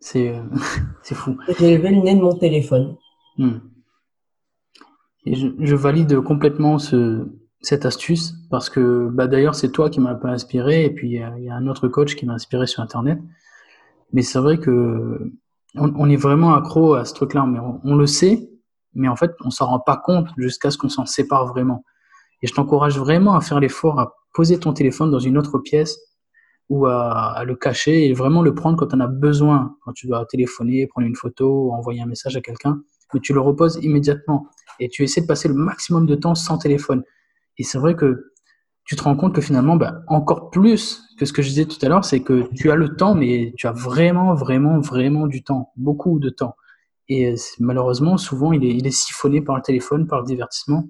[0.00, 0.42] C'est, euh,
[1.14, 1.36] fou.
[1.58, 2.96] J'ai levé le nez de mon téléphone.
[3.36, 3.58] Hmm.
[5.24, 7.28] Et je, je valide complètement ce,
[7.60, 11.08] cette astuce parce que bah, d'ailleurs c'est toi qui m'as un peu inspiré et puis
[11.08, 13.18] il y, a, il y a un autre coach qui m'a inspiré sur internet.
[14.12, 15.32] Mais c'est vrai que
[15.80, 18.48] on, est vraiment accro à ce truc-là, mais on, le sait,
[18.94, 21.84] mais en fait on s'en rend pas compte jusqu'à ce qu'on s'en sépare vraiment.
[22.42, 25.98] Et je t'encourage vraiment à faire l'effort à poser ton téléphone dans une autre pièce
[26.68, 30.06] ou à, à le cacher et vraiment le prendre quand on a besoin, quand tu
[30.06, 32.80] dois téléphoner, prendre une photo, envoyer un message à quelqu'un,
[33.14, 34.46] mais tu le reposes immédiatement
[34.80, 37.02] et tu essaies de passer le maximum de temps sans téléphone.
[37.56, 38.32] Et c'est vrai que
[38.88, 41.76] tu te rends compte que finalement, bah, encore plus que ce que je disais tout
[41.82, 45.44] à l'heure, c'est que tu as le temps, mais tu as vraiment, vraiment, vraiment du
[45.44, 46.56] temps, beaucoup de temps.
[47.10, 50.84] Et euh, malheureusement, souvent, il est, siphonné par le téléphone, par le divertissement.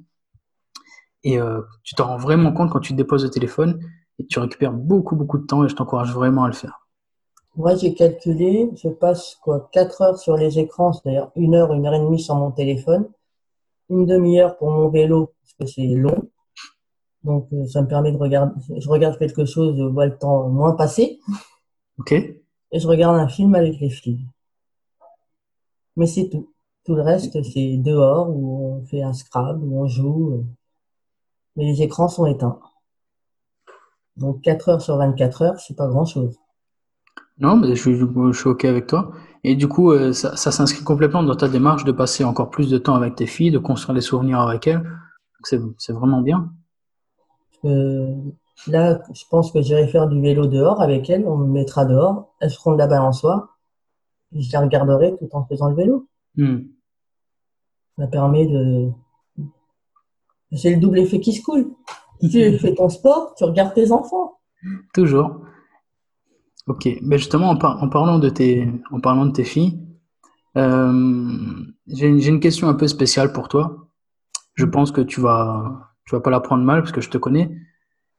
[1.24, 3.80] Et euh, tu t'en rends vraiment compte quand tu déposes le téléphone
[4.20, 6.86] et tu récupères beaucoup, beaucoup de temps et je t'encourage vraiment à le faire.
[7.56, 11.84] Moi, j'ai calculé, je passe quoi, 4 heures sur les écrans, c'est-à-dire une heure, une
[11.84, 13.08] heure et demie sur mon téléphone,
[13.90, 16.28] une demi-heure pour mon vélo, parce que c'est long.
[17.24, 20.48] Donc, euh, ça me permet de regarder, je regarde quelque chose, je vois le temps
[20.48, 21.18] moins passer,
[21.98, 22.14] Ok
[22.72, 24.26] et je regarde un film avec les filles.
[25.96, 26.52] Mais c'est tout.
[26.84, 30.46] Tout le reste, c'est dehors, où on fait un Scrabble, où on joue.
[31.56, 32.58] Mais les écrans sont éteints.
[34.16, 36.38] Donc 4 heures sur 24 heures, c'est pas grand-chose.
[37.38, 39.12] Non, mais je, je, suis OK avec toi.
[39.44, 42.70] Et du coup, euh, ça, ça s'inscrit complètement dans ta démarche de passer encore plus
[42.70, 44.82] de temps avec tes filles, de construire des souvenirs avec elles.
[45.44, 46.52] C'est vraiment bien.
[47.64, 48.14] Euh,
[48.66, 51.26] là, je pense que j'irai faire du vélo dehors avec elles.
[51.26, 52.34] On me mettra dehors.
[52.40, 53.58] Elles feront de la balançoire.
[54.32, 56.08] Je les regarderai tout en faisant le vélo.
[56.36, 56.58] Hmm.
[57.98, 58.90] Ça permet de.
[60.52, 61.70] C'est le double effet qui se coule.
[62.20, 64.38] Tu fais ton sport, tu regardes tes enfants.
[64.92, 65.40] Toujours.
[66.66, 66.88] Ok.
[67.02, 69.80] Mais justement, en, parlant de tes, en parlant de tes filles,
[70.56, 73.88] euh, j'ai une question un peu spéciale pour toi.
[74.54, 77.18] Je pense que tu vas, tu vas pas la prendre mal parce que je te
[77.18, 77.50] connais.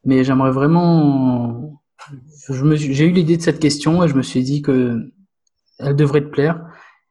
[0.06, 1.82] Mais j'aimerais vraiment.
[2.48, 5.12] J'ai eu l'idée de cette question et je me suis dit que
[5.80, 6.64] elle devrait te plaire.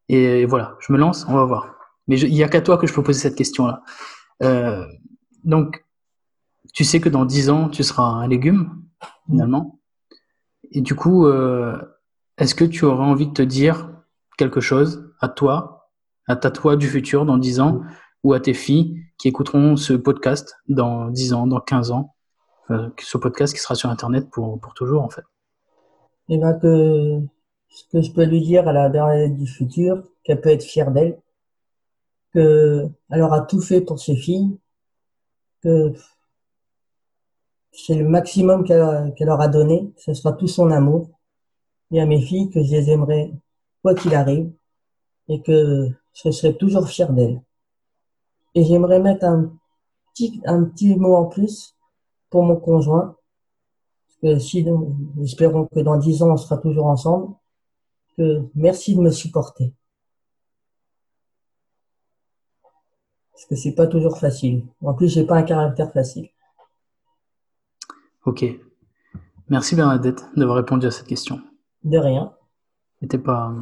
[0.08, 1.74] Et voilà, je me lance, on va voir.
[2.06, 3.82] Mais il n'y a qu'à toi que je peux poser cette question-là.
[4.42, 4.86] Euh,
[5.42, 5.84] donc,
[6.72, 8.80] tu sais que dans 10 ans, tu seras un légume,
[9.28, 9.80] finalement.
[10.70, 11.76] Et du coup, euh,
[12.38, 13.90] est-ce que tu aurais envie de te dire
[14.38, 15.90] quelque chose à toi,
[16.28, 17.82] à ta toi du futur dans 10 ans,
[18.28, 22.14] ou à tes filles qui écouteront ce podcast dans 10 ans, dans 15 ans
[22.98, 25.24] Ce podcast qui sera sur Internet pour, pour toujours, en fait.
[26.28, 27.22] Eh bien que
[27.70, 30.90] ce que je peux lui dire à la dernière du futur, qu'elle peut être fière
[30.90, 31.18] d'elle,
[32.34, 34.58] qu'elle aura tout fait pour ses filles,
[35.62, 35.94] que
[37.72, 41.08] c'est le maximum qu'elle leur a donné, ce sera tout son amour,
[41.92, 43.32] et à mes filles que je les aimerai
[43.80, 44.52] quoi qu'il arrive,
[45.28, 47.40] et que je serai toujours fier d'elles.
[48.58, 49.52] Et j'aimerais mettre un
[50.12, 51.76] petit, un petit mot en plus
[52.28, 53.14] pour mon conjoint,
[54.04, 54.66] parce que si,
[55.22, 57.36] espérons que dans dix ans on sera toujours ensemble,
[58.56, 59.72] merci de me supporter.
[63.30, 64.66] Parce que c'est pas toujours facile.
[64.82, 66.28] En plus, j'ai pas un caractère facile.
[68.24, 68.44] Ok.
[69.48, 71.40] Merci Bernadette d'avoir répondu à cette question.
[71.84, 72.34] De rien.
[73.00, 73.54] C'était pas,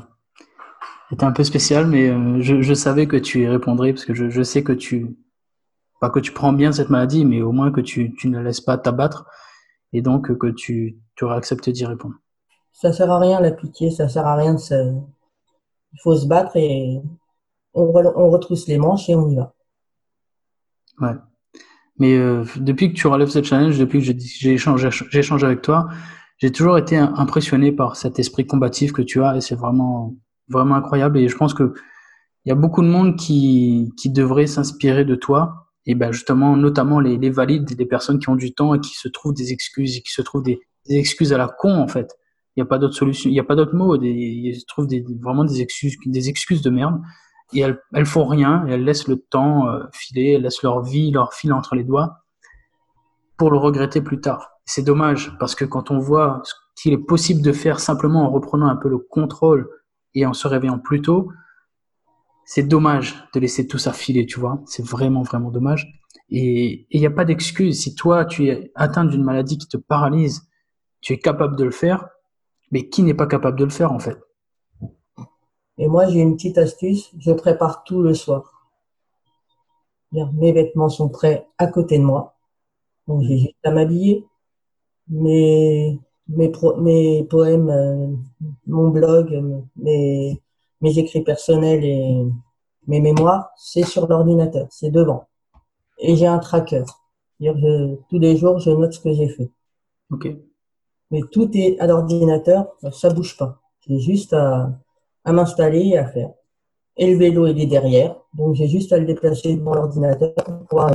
[1.10, 4.42] c'était un peu spécial, mais euh, je, savais que tu y répondrais parce que je,
[4.42, 5.16] sais que tu,
[6.00, 8.60] pas que tu prends bien cette maladie, mais au moins que tu, tu ne laisses
[8.60, 9.26] pas t'abattre
[9.92, 12.16] et donc que tu, tu aurais accepté d'y répondre
[12.76, 14.74] ça sert à rien la pitié, ça sert à rien de se.
[14.74, 17.00] Il faut se battre et
[17.72, 19.54] on, on retrousse les manches et on y va.
[21.00, 21.14] Ouais.
[21.98, 25.88] Mais euh, depuis que tu relèves cette challenge, depuis que j'ai échangé, échangé avec toi,
[26.36, 30.14] j'ai toujours été impressionné par cet esprit combatif que tu as et c'est vraiment,
[30.48, 31.18] vraiment incroyable.
[31.18, 31.74] Et je pense que
[32.44, 35.68] il y a beaucoup de monde qui, qui devrait s'inspirer de toi.
[35.84, 38.94] Et ben justement, notamment les, les valides, les personnes qui ont du temps et qui
[38.94, 42.14] se trouvent des excuses, et qui se trouvent des, excuses à la con en fait.
[42.54, 43.96] Il n'y a pas d'autre solution, il n'y a pas d'autre mot.
[44.00, 47.00] Ils trouvent des, vraiment des excuses, des excuses de merde.
[47.52, 51.10] Et elles, elles font rien, elles laissent le temps euh, filer, elles laissent leur vie,
[51.10, 52.24] leur fil entre les doigts
[53.36, 54.50] pour le regretter plus tard.
[54.64, 58.30] C'est dommage parce que quand on voit ce qu'il est possible de faire simplement en
[58.30, 59.68] reprenant un peu le contrôle
[60.16, 61.30] et en se réveillant plus tôt,
[62.44, 64.62] c'est dommage de laisser tout ça filer, tu vois.
[64.66, 66.00] C'est vraiment, vraiment dommage.
[66.30, 67.80] Et il n'y a pas d'excuse.
[67.80, 70.48] Si toi, tu es atteint d'une maladie qui te paralyse,
[71.00, 72.08] tu es capable de le faire,
[72.72, 74.18] mais qui n'est pas capable de le faire en fait?
[75.78, 78.70] Et moi, j'ai une petite astuce, je prépare tout le soir.
[80.12, 82.36] Mes vêtements sont prêts à côté de moi.
[83.06, 84.24] Donc j'ai juste à m'habiller.
[86.28, 88.08] Mes, mes, mes poèmes, euh,
[88.66, 90.40] mon blog, mes,
[90.80, 92.24] mes écrits personnels et
[92.86, 95.26] mes mémoires, c'est sur l'ordinateur, c'est devant.
[95.98, 96.84] Et j'ai un tracker.
[97.38, 99.50] tous les jours, je note ce que j'ai fait.
[100.10, 100.28] Ok
[101.10, 103.60] mais tout est à l'ordinateur, ça bouge pas.
[103.86, 104.70] J'ai juste à,
[105.24, 106.30] à m'installer et à faire.
[106.96, 110.66] Et le vélo, il est derrière, donc j'ai juste à le déplacer devant l'ordinateur pour
[110.66, 110.90] pouvoir.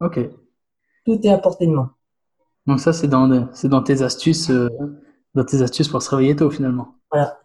[0.00, 0.20] Ok.
[1.04, 1.94] Tout est à portée de main.
[2.66, 4.68] Donc ça, c'est dans, c'est dans tes astuces, euh,
[5.34, 6.94] dans tes astuces pour se réveiller tôt finalement.
[7.10, 7.38] Voilà.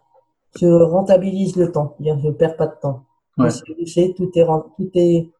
[0.58, 3.06] Je rentabilise le temps, je ne perds pas de temps.
[3.38, 3.48] Ouais.
[3.50, 5.30] Je sais, tout est, tout est,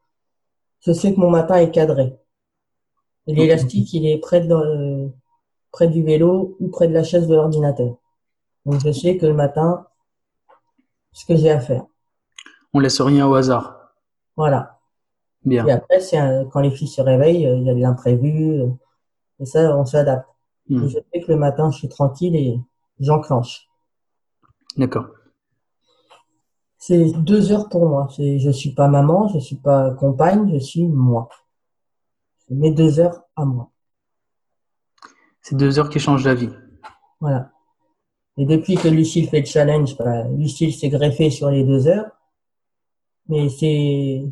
[0.79, 2.17] je sais que mon matin est cadré.
[3.27, 5.09] L'élastique, il est près de,
[5.71, 7.95] près du vélo ou près de la chaise de l'ordinateur.
[8.65, 9.85] Donc je sais que le matin,
[11.11, 11.85] ce que j'ai à faire.
[12.73, 13.93] On laisse rien au hasard.
[14.35, 14.79] Voilà.
[15.45, 15.67] Bien.
[15.67, 15.99] Et après,
[16.51, 18.63] quand les filles se réveillent, il y a de l'imprévu.
[19.39, 20.27] Et ça, on s'adapte.
[20.69, 20.87] Hmm.
[20.87, 22.59] Je sais que le matin, je suis tranquille et
[22.99, 23.67] j'enclenche.
[24.77, 25.07] D'accord.
[26.77, 28.07] C'est deux heures pour moi.
[28.17, 31.29] Je suis pas maman, je suis pas compagne, je suis moi.
[32.39, 33.71] C'est mes deux heures à moi.
[35.41, 36.49] C'est deux heures qui changent la vie.
[37.19, 37.51] Voilà.
[38.37, 42.09] Et depuis que Lucille fait le challenge, bah, Lucille s'est greffée sur les deux heures.
[43.29, 44.23] Mais c'est,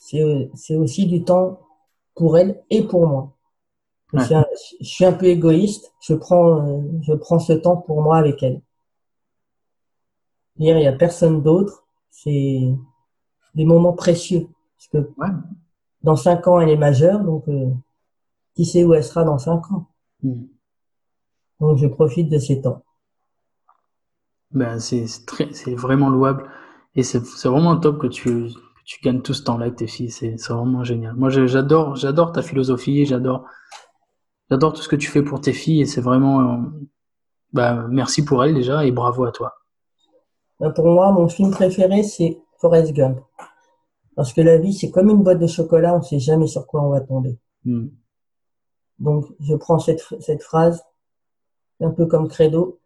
[0.00, 1.60] c'est, aussi du temps
[2.14, 3.37] pour elle et pour moi.
[4.14, 4.42] Je,
[4.80, 5.92] suis un, peu égoïste.
[6.00, 8.62] Je prends, euh, je prends ce temps pour moi avec elle.
[10.56, 11.84] Il n'y a personne d'autre.
[12.10, 12.60] C'est
[13.54, 14.48] des moments précieux.
[14.76, 15.12] Parce que
[16.02, 17.66] dans cinq ans, elle est majeure, donc euh,
[18.54, 19.86] qui sait où elle sera dans cinq ans?
[20.22, 20.44] Hmm.
[21.60, 22.82] Donc je profite de ces temps.
[24.52, 26.48] Ben, c'est c'est vraiment louable
[26.94, 28.48] et c'est vraiment top que tu,
[28.86, 30.10] tu gagnes tout ce temps-là avec tes filles.
[30.10, 31.14] C'est vraiment génial.
[31.14, 33.44] Moi, j'adore j'adore ta philosophie, j'adore
[34.50, 36.56] j'adore tout ce que tu fais pour tes filles et c'est vraiment euh,
[37.52, 39.54] bah, merci pour elles déjà et bravo à toi.
[40.60, 43.18] Ben, pour moi, mon film préféré c'est Forrest Gump
[44.16, 46.82] parce que la vie c'est comme une boîte de chocolat, on sait jamais sur quoi
[46.82, 47.38] on va tomber.
[47.64, 47.88] Hmm.
[48.98, 50.82] Donc, je prends cette, cette phrase
[51.80, 52.80] un peu comme credo,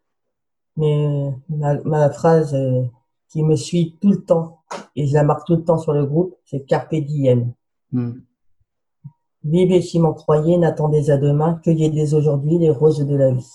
[0.77, 2.83] mais ma, ma phrase euh,
[3.29, 4.61] qui me suit tout le temps
[4.95, 7.53] et je la marque tout le temps sur le groupe, c'est Carpe diem.
[7.91, 8.19] Hmm.
[9.43, 13.51] Vivez si m'en croyez, n'attendez à demain, cueillez dès aujourd'hui les roses de la vie.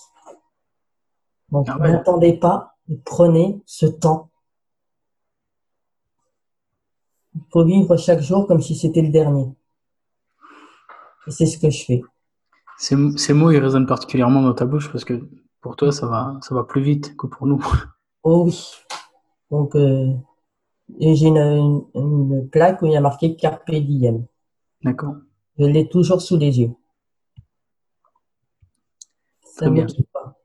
[1.51, 2.75] Donc, ah n'attendez pas,
[3.05, 4.29] prenez ce temps.
[7.35, 9.47] Il faut vivre chaque jour comme si c'était le dernier.
[11.27, 12.01] Et c'est ce que je fais.
[12.77, 15.27] Ces, ces, mots, ils résonnent particulièrement dans ta bouche parce que
[15.61, 17.63] pour toi, ça va, ça va plus vite que pour nous.
[18.21, 18.69] Oh oui.
[19.49, 20.13] Donc, euh,
[20.99, 24.25] j'ai une, une, plaque où il y a marqué Carpe Diem.
[24.83, 25.15] D'accord.
[25.59, 26.71] Je l'ai toujours sous les yeux.
[29.43, 29.85] Ça bien.
[30.13, 30.37] Pas.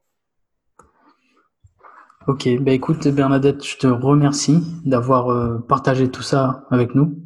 [2.27, 7.23] Ok, bah écoute Bernadette, je te remercie d'avoir euh, partagé tout ça avec nous.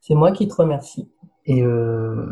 [0.00, 1.12] C'est moi qui te remercie.
[1.46, 2.26] Et euh,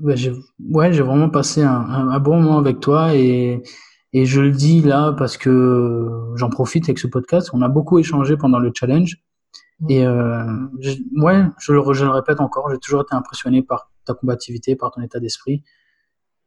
[0.00, 0.32] bah, j'ai
[0.70, 3.62] ouais, j'ai vraiment passé un, un, bon moment avec toi et,
[4.12, 7.50] et je le dis là parce que j'en profite avec ce podcast.
[7.52, 9.22] On a beaucoup échangé pendant le challenge.
[9.88, 10.44] Et euh,
[10.80, 14.76] je, ouais, je le, je le répète encore, j'ai toujours été impressionné par ta combativité,
[14.76, 15.62] par ton état d'esprit.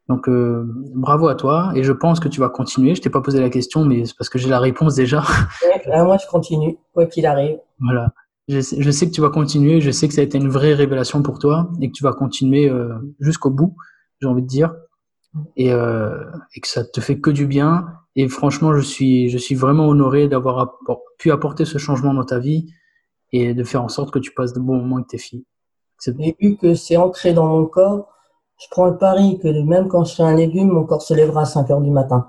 [0.07, 2.93] Donc euh, bravo à toi et je pense que tu vas continuer.
[2.95, 5.23] Je t'ai pas posé la question, mais c'est parce que j'ai la réponse déjà.
[5.87, 7.57] moi je continue, quoi qu'il arrive.
[7.79, 8.13] Voilà
[8.47, 10.49] je sais, je sais, que tu vas continuer, je sais que ça a été une
[10.49, 13.75] vraie révélation pour toi et que tu vas continuer euh, jusqu'au bout,
[14.21, 14.75] j'ai envie de dire,
[15.57, 16.23] et, euh,
[16.55, 17.87] et, que ça te fait que du bien.
[18.15, 20.77] Et franchement, je suis, je suis vraiment honoré d'avoir
[21.17, 22.71] pu apporter ce changement dans ta vie
[23.31, 25.45] et de faire en sorte que tu passes de bons moments avec tes filles.
[26.19, 28.07] Et vu que c'est ancré dans mon corps,
[28.57, 31.41] je prends le pari que même quand je serai un légume, mon corps se lèvera
[31.41, 32.27] à 5 heures du matin.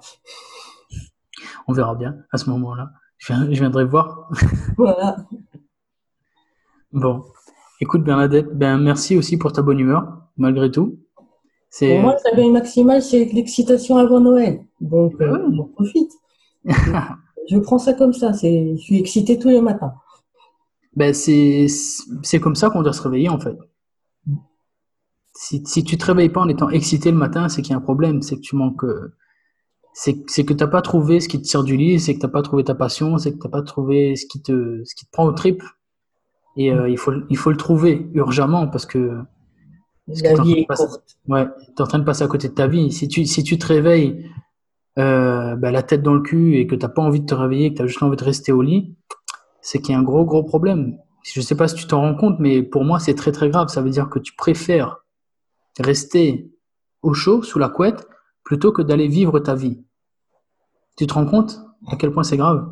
[1.69, 2.91] On verra bien à ce moment-là.
[3.19, 4.31] Je, viendrai voir.
[4.77, 5.17] Voilà.
[6.93, 7.23] Bon,
[7.81, 10.99] écoute Bernadette, ben merci aussi pour ta bonne humeur, malgré tout.
[11.79, 14.65] Pour moi, ça gagne maximal, c'est l'excitation avant Noël.
[14.81, 16.11] Donc, euh, on profite.
[16.65, 18.33] je prends ça comme ça.
[18.33, 19.95] je suis excité tous les matins.
[20.97, 21.67] Ben, c'est,
[22.23, 23.57] c'est comme ça qu'on doit se réveiller, en fait.
[25.35, 27.77] Si, si tu te réveilles pas en étant excité le matin, c'est qu'il y a
[27.77, 28.23] un problème.
[28.23, 28.85] C'est que tu manques.
[28.85, 29.15] Euh,
[29.93, 32.21] c'est, c'est que tu n'as pas trouvé ce qui te tire du lit, c'est que
[32.21, 34.83] tu n'as pas trouvé ta passion, c'est que tu n'as pas trouvé ce qui, te,
[34.85, 35.67] ce qui te prend au triple.
[36.57, 39.19] Et euh, il, faut, il faut le trouver urgemment parce que.
[40.07, 41.19] la vie est courte.
[41.29, 42.91] Ouais, tu es en train de passer à côté de ta vie.
[42.91, 44.31] Si tu, si tu te réveilles
[44.99, 47.35] euh, bah, la tête dans le cul et que tu n'as pas envie de te
[47.35, 48.97] réveiller, que tu as juste envie de rester au lit,
[49.67, 50.97] c'est qu'il y a un gros, gros problème.
[51.25, 53.51] Je ne sais pas si tu t'en rends compte, mais pour moi, c'est très, très
[53.51, 53.67] grave.
[53.67, 54.99] Ça veut dire que tu préfères
[55.81, 56.53] rester
[57.03, 58.07] au chaud, sous la couette,
[58.45, 59.83] plutôt que d'aller vivre ta vie.
[60.97, 62.65] Tu te rends compte à quel point c'est grave?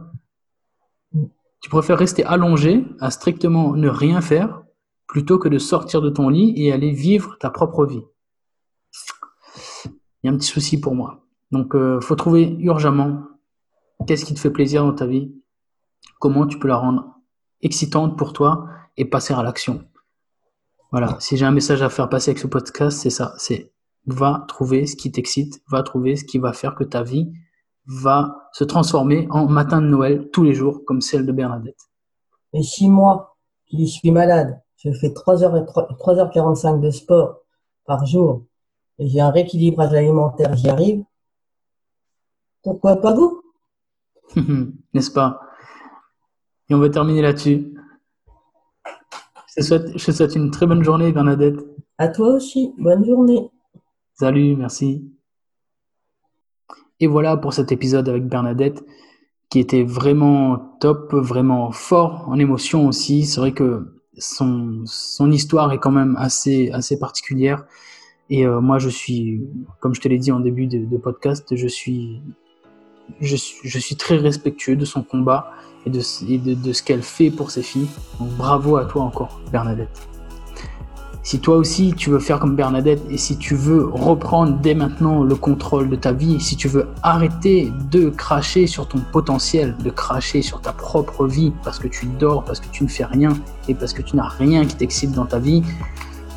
[1.60, 4.62] Tu préfères rester allongé à strictement ne rien faire
[5.08, 8.04] plutôt que de sortir de ton lit et aller vivre ta propre vie.
[10.22, 11.26] Il y a un petit souci pour moi.
[11.50, 13.24] Donc, il euh, faut trouver urgemment
[14.06, 15.32] qu'est-ce qui te fait plaisir dans ta vie,
[16.24, 17.20] comment tu peux la rendre
[17.60, 18.66] excitante pour toi
[18.96, 19.84] et passer à l'action.
[20.90, 23.74] Voilà, si j'ai un message à faire passer avec ce podcast, c'est ça, c'est
[24.06, 27.30] va trouver ce qui t'excite, va trouver ce qui va faire que ta vie
[27.86, 31.90] va se transformer en matin de Noël tous les jours, comme celle de Bernadette.
[32.54, 37.40] Et si moi, qui suis malade, je fais 3 h 3h45 de sport
[37.84, 38.46] par jour
[38.98, 41.04] et j'ai un rééquilibrage alimentaire, j'y arrive,
[42.62, 43.42] pourquoi pas vous?
[44.94, 45.43] N'est-ce pas?
[46.68, 47.74] Et on va terminer là-dessus.
[49.48, 51.64] Je te, souhaite, je te souhaite une très bonne journée, Bernadette.
[51.98, 53.50] À toi aussi, bonne journée.
[54.14, 55.04] Salut, merci.
[57.00, 58.84] Et voilà pour cet épisode avec Bernadette
[59.50, 63.24] qui était vraiment top, vraiment fort en émotion aussi.
[63.24, 67.64] C'est vrai que son, son histoire est quand même assez, assez particulière.
[68.30, 69.42] Et euh, moi, je suis,
[69.80, 72.22] comme je te l'ai dit en début de, podcast, je suis,
[73.20, 75.52] je suis, très respectueux de son combat
[75.86, 76.00] et de,
[76.38, 77.88] de, de ce qu'elle fait pour ses filles.
[78.18, 80.08] Donc bravo à toi encore, Bernadette.
[81.24, 85.24] Si toi aussi tu veux faire comme Bernadette et si tu veux reprendre dès maintenant
[85.24, 89.88] le contrôle de ta vie, si tu veux arrêter de cracher sur ton potentiel, de
[89.88, 93.30] cracher sur ta propre vie parce que tu dors, parce que tu ne fais rien
[93.68, 95.62] et parce que tu n'as rien qui t'excite dans ta vie,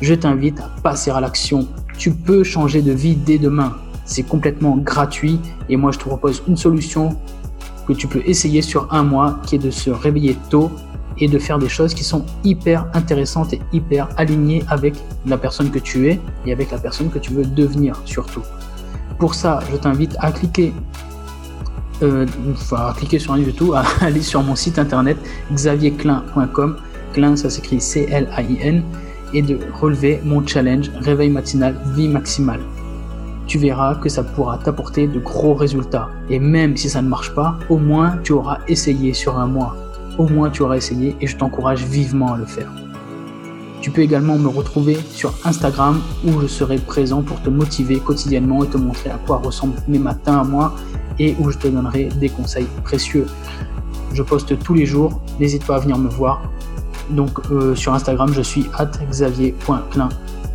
[0.00, 1.68] je t'invite à passer à l'action.
[1.98, 3.76] Tu peux changer de vie dès demain.
[4.08, 5.38] C'est complètement gratuit
[5.68, 7.14] et moi je te propose une solution
[7.86, 10.70] que tu peux essayer sur un mois qui est de se réveiller tôt
[11.18, 14.94] et de faire des choses qui sont hyper intéressantes et hyper alignées avec
[15.26, 18.42] la personne que tu es et avec la personne que tu veux devenir surtout.
[19.18, 20.72] Pour ça, je t'invite à cliquer,
[22.02, 22.24] euh,
[22.96, 25.18] cliquer sur du tout, à aller sur mon site internet
[25.52, 26.76] xavierclin.com,
[27.12, 28.82] Clin ça s'écrit C-L-A-I-N,
[29.34, 32.60] et de relever mon challenge réveil matinal vie maximale.
[33.48, 36.08] Tu verras que ça pourra t'apporter de gros résultats.
[36.30, 39.74] Et même si ça ne marche pas, au moins tu auras essayé sur un mois
[40.18, 42.70] au moins tu auras essayé et je t'encourage vivement à le faire.
[43.80, 48.64] Tu peux également me retrouver sur Instagram où je serai présent pour te motiver quotidiennement
[48.64, 50.74] et te montrer à quoi ressemblent mes matins à moi
[51.20, 53.26] et où je te donnerai des conseils précieux.
[54.12, 56.42] Je poste tous les jours, n'hésite pas à venir me voir.
[57.10, 58.68] Donc euh, sur Instagram, je suis
[59.10, 60.08] xavier.clin.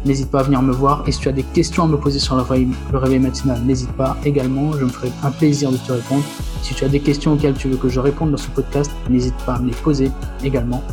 [0.05, 2.19] N'hésite pas à venir me voir et si tu as des questions à me poser
[2.19, 6.23] sur le réveil, matinal, n'hésite pas également, je me ferai un plaisir de te répondre.
[6.61, 9.37] Si tu as des questions auxquelles tu veux que je réponde dans ce podcast, n'hésite
[9.45, 10.11] pas à me les poser
[10.43, 10.83] également.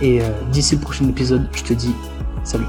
[0.00, 1.94] Et euh, d'ici le prochain épisode, je te dis
[2.42, 2.66] salut.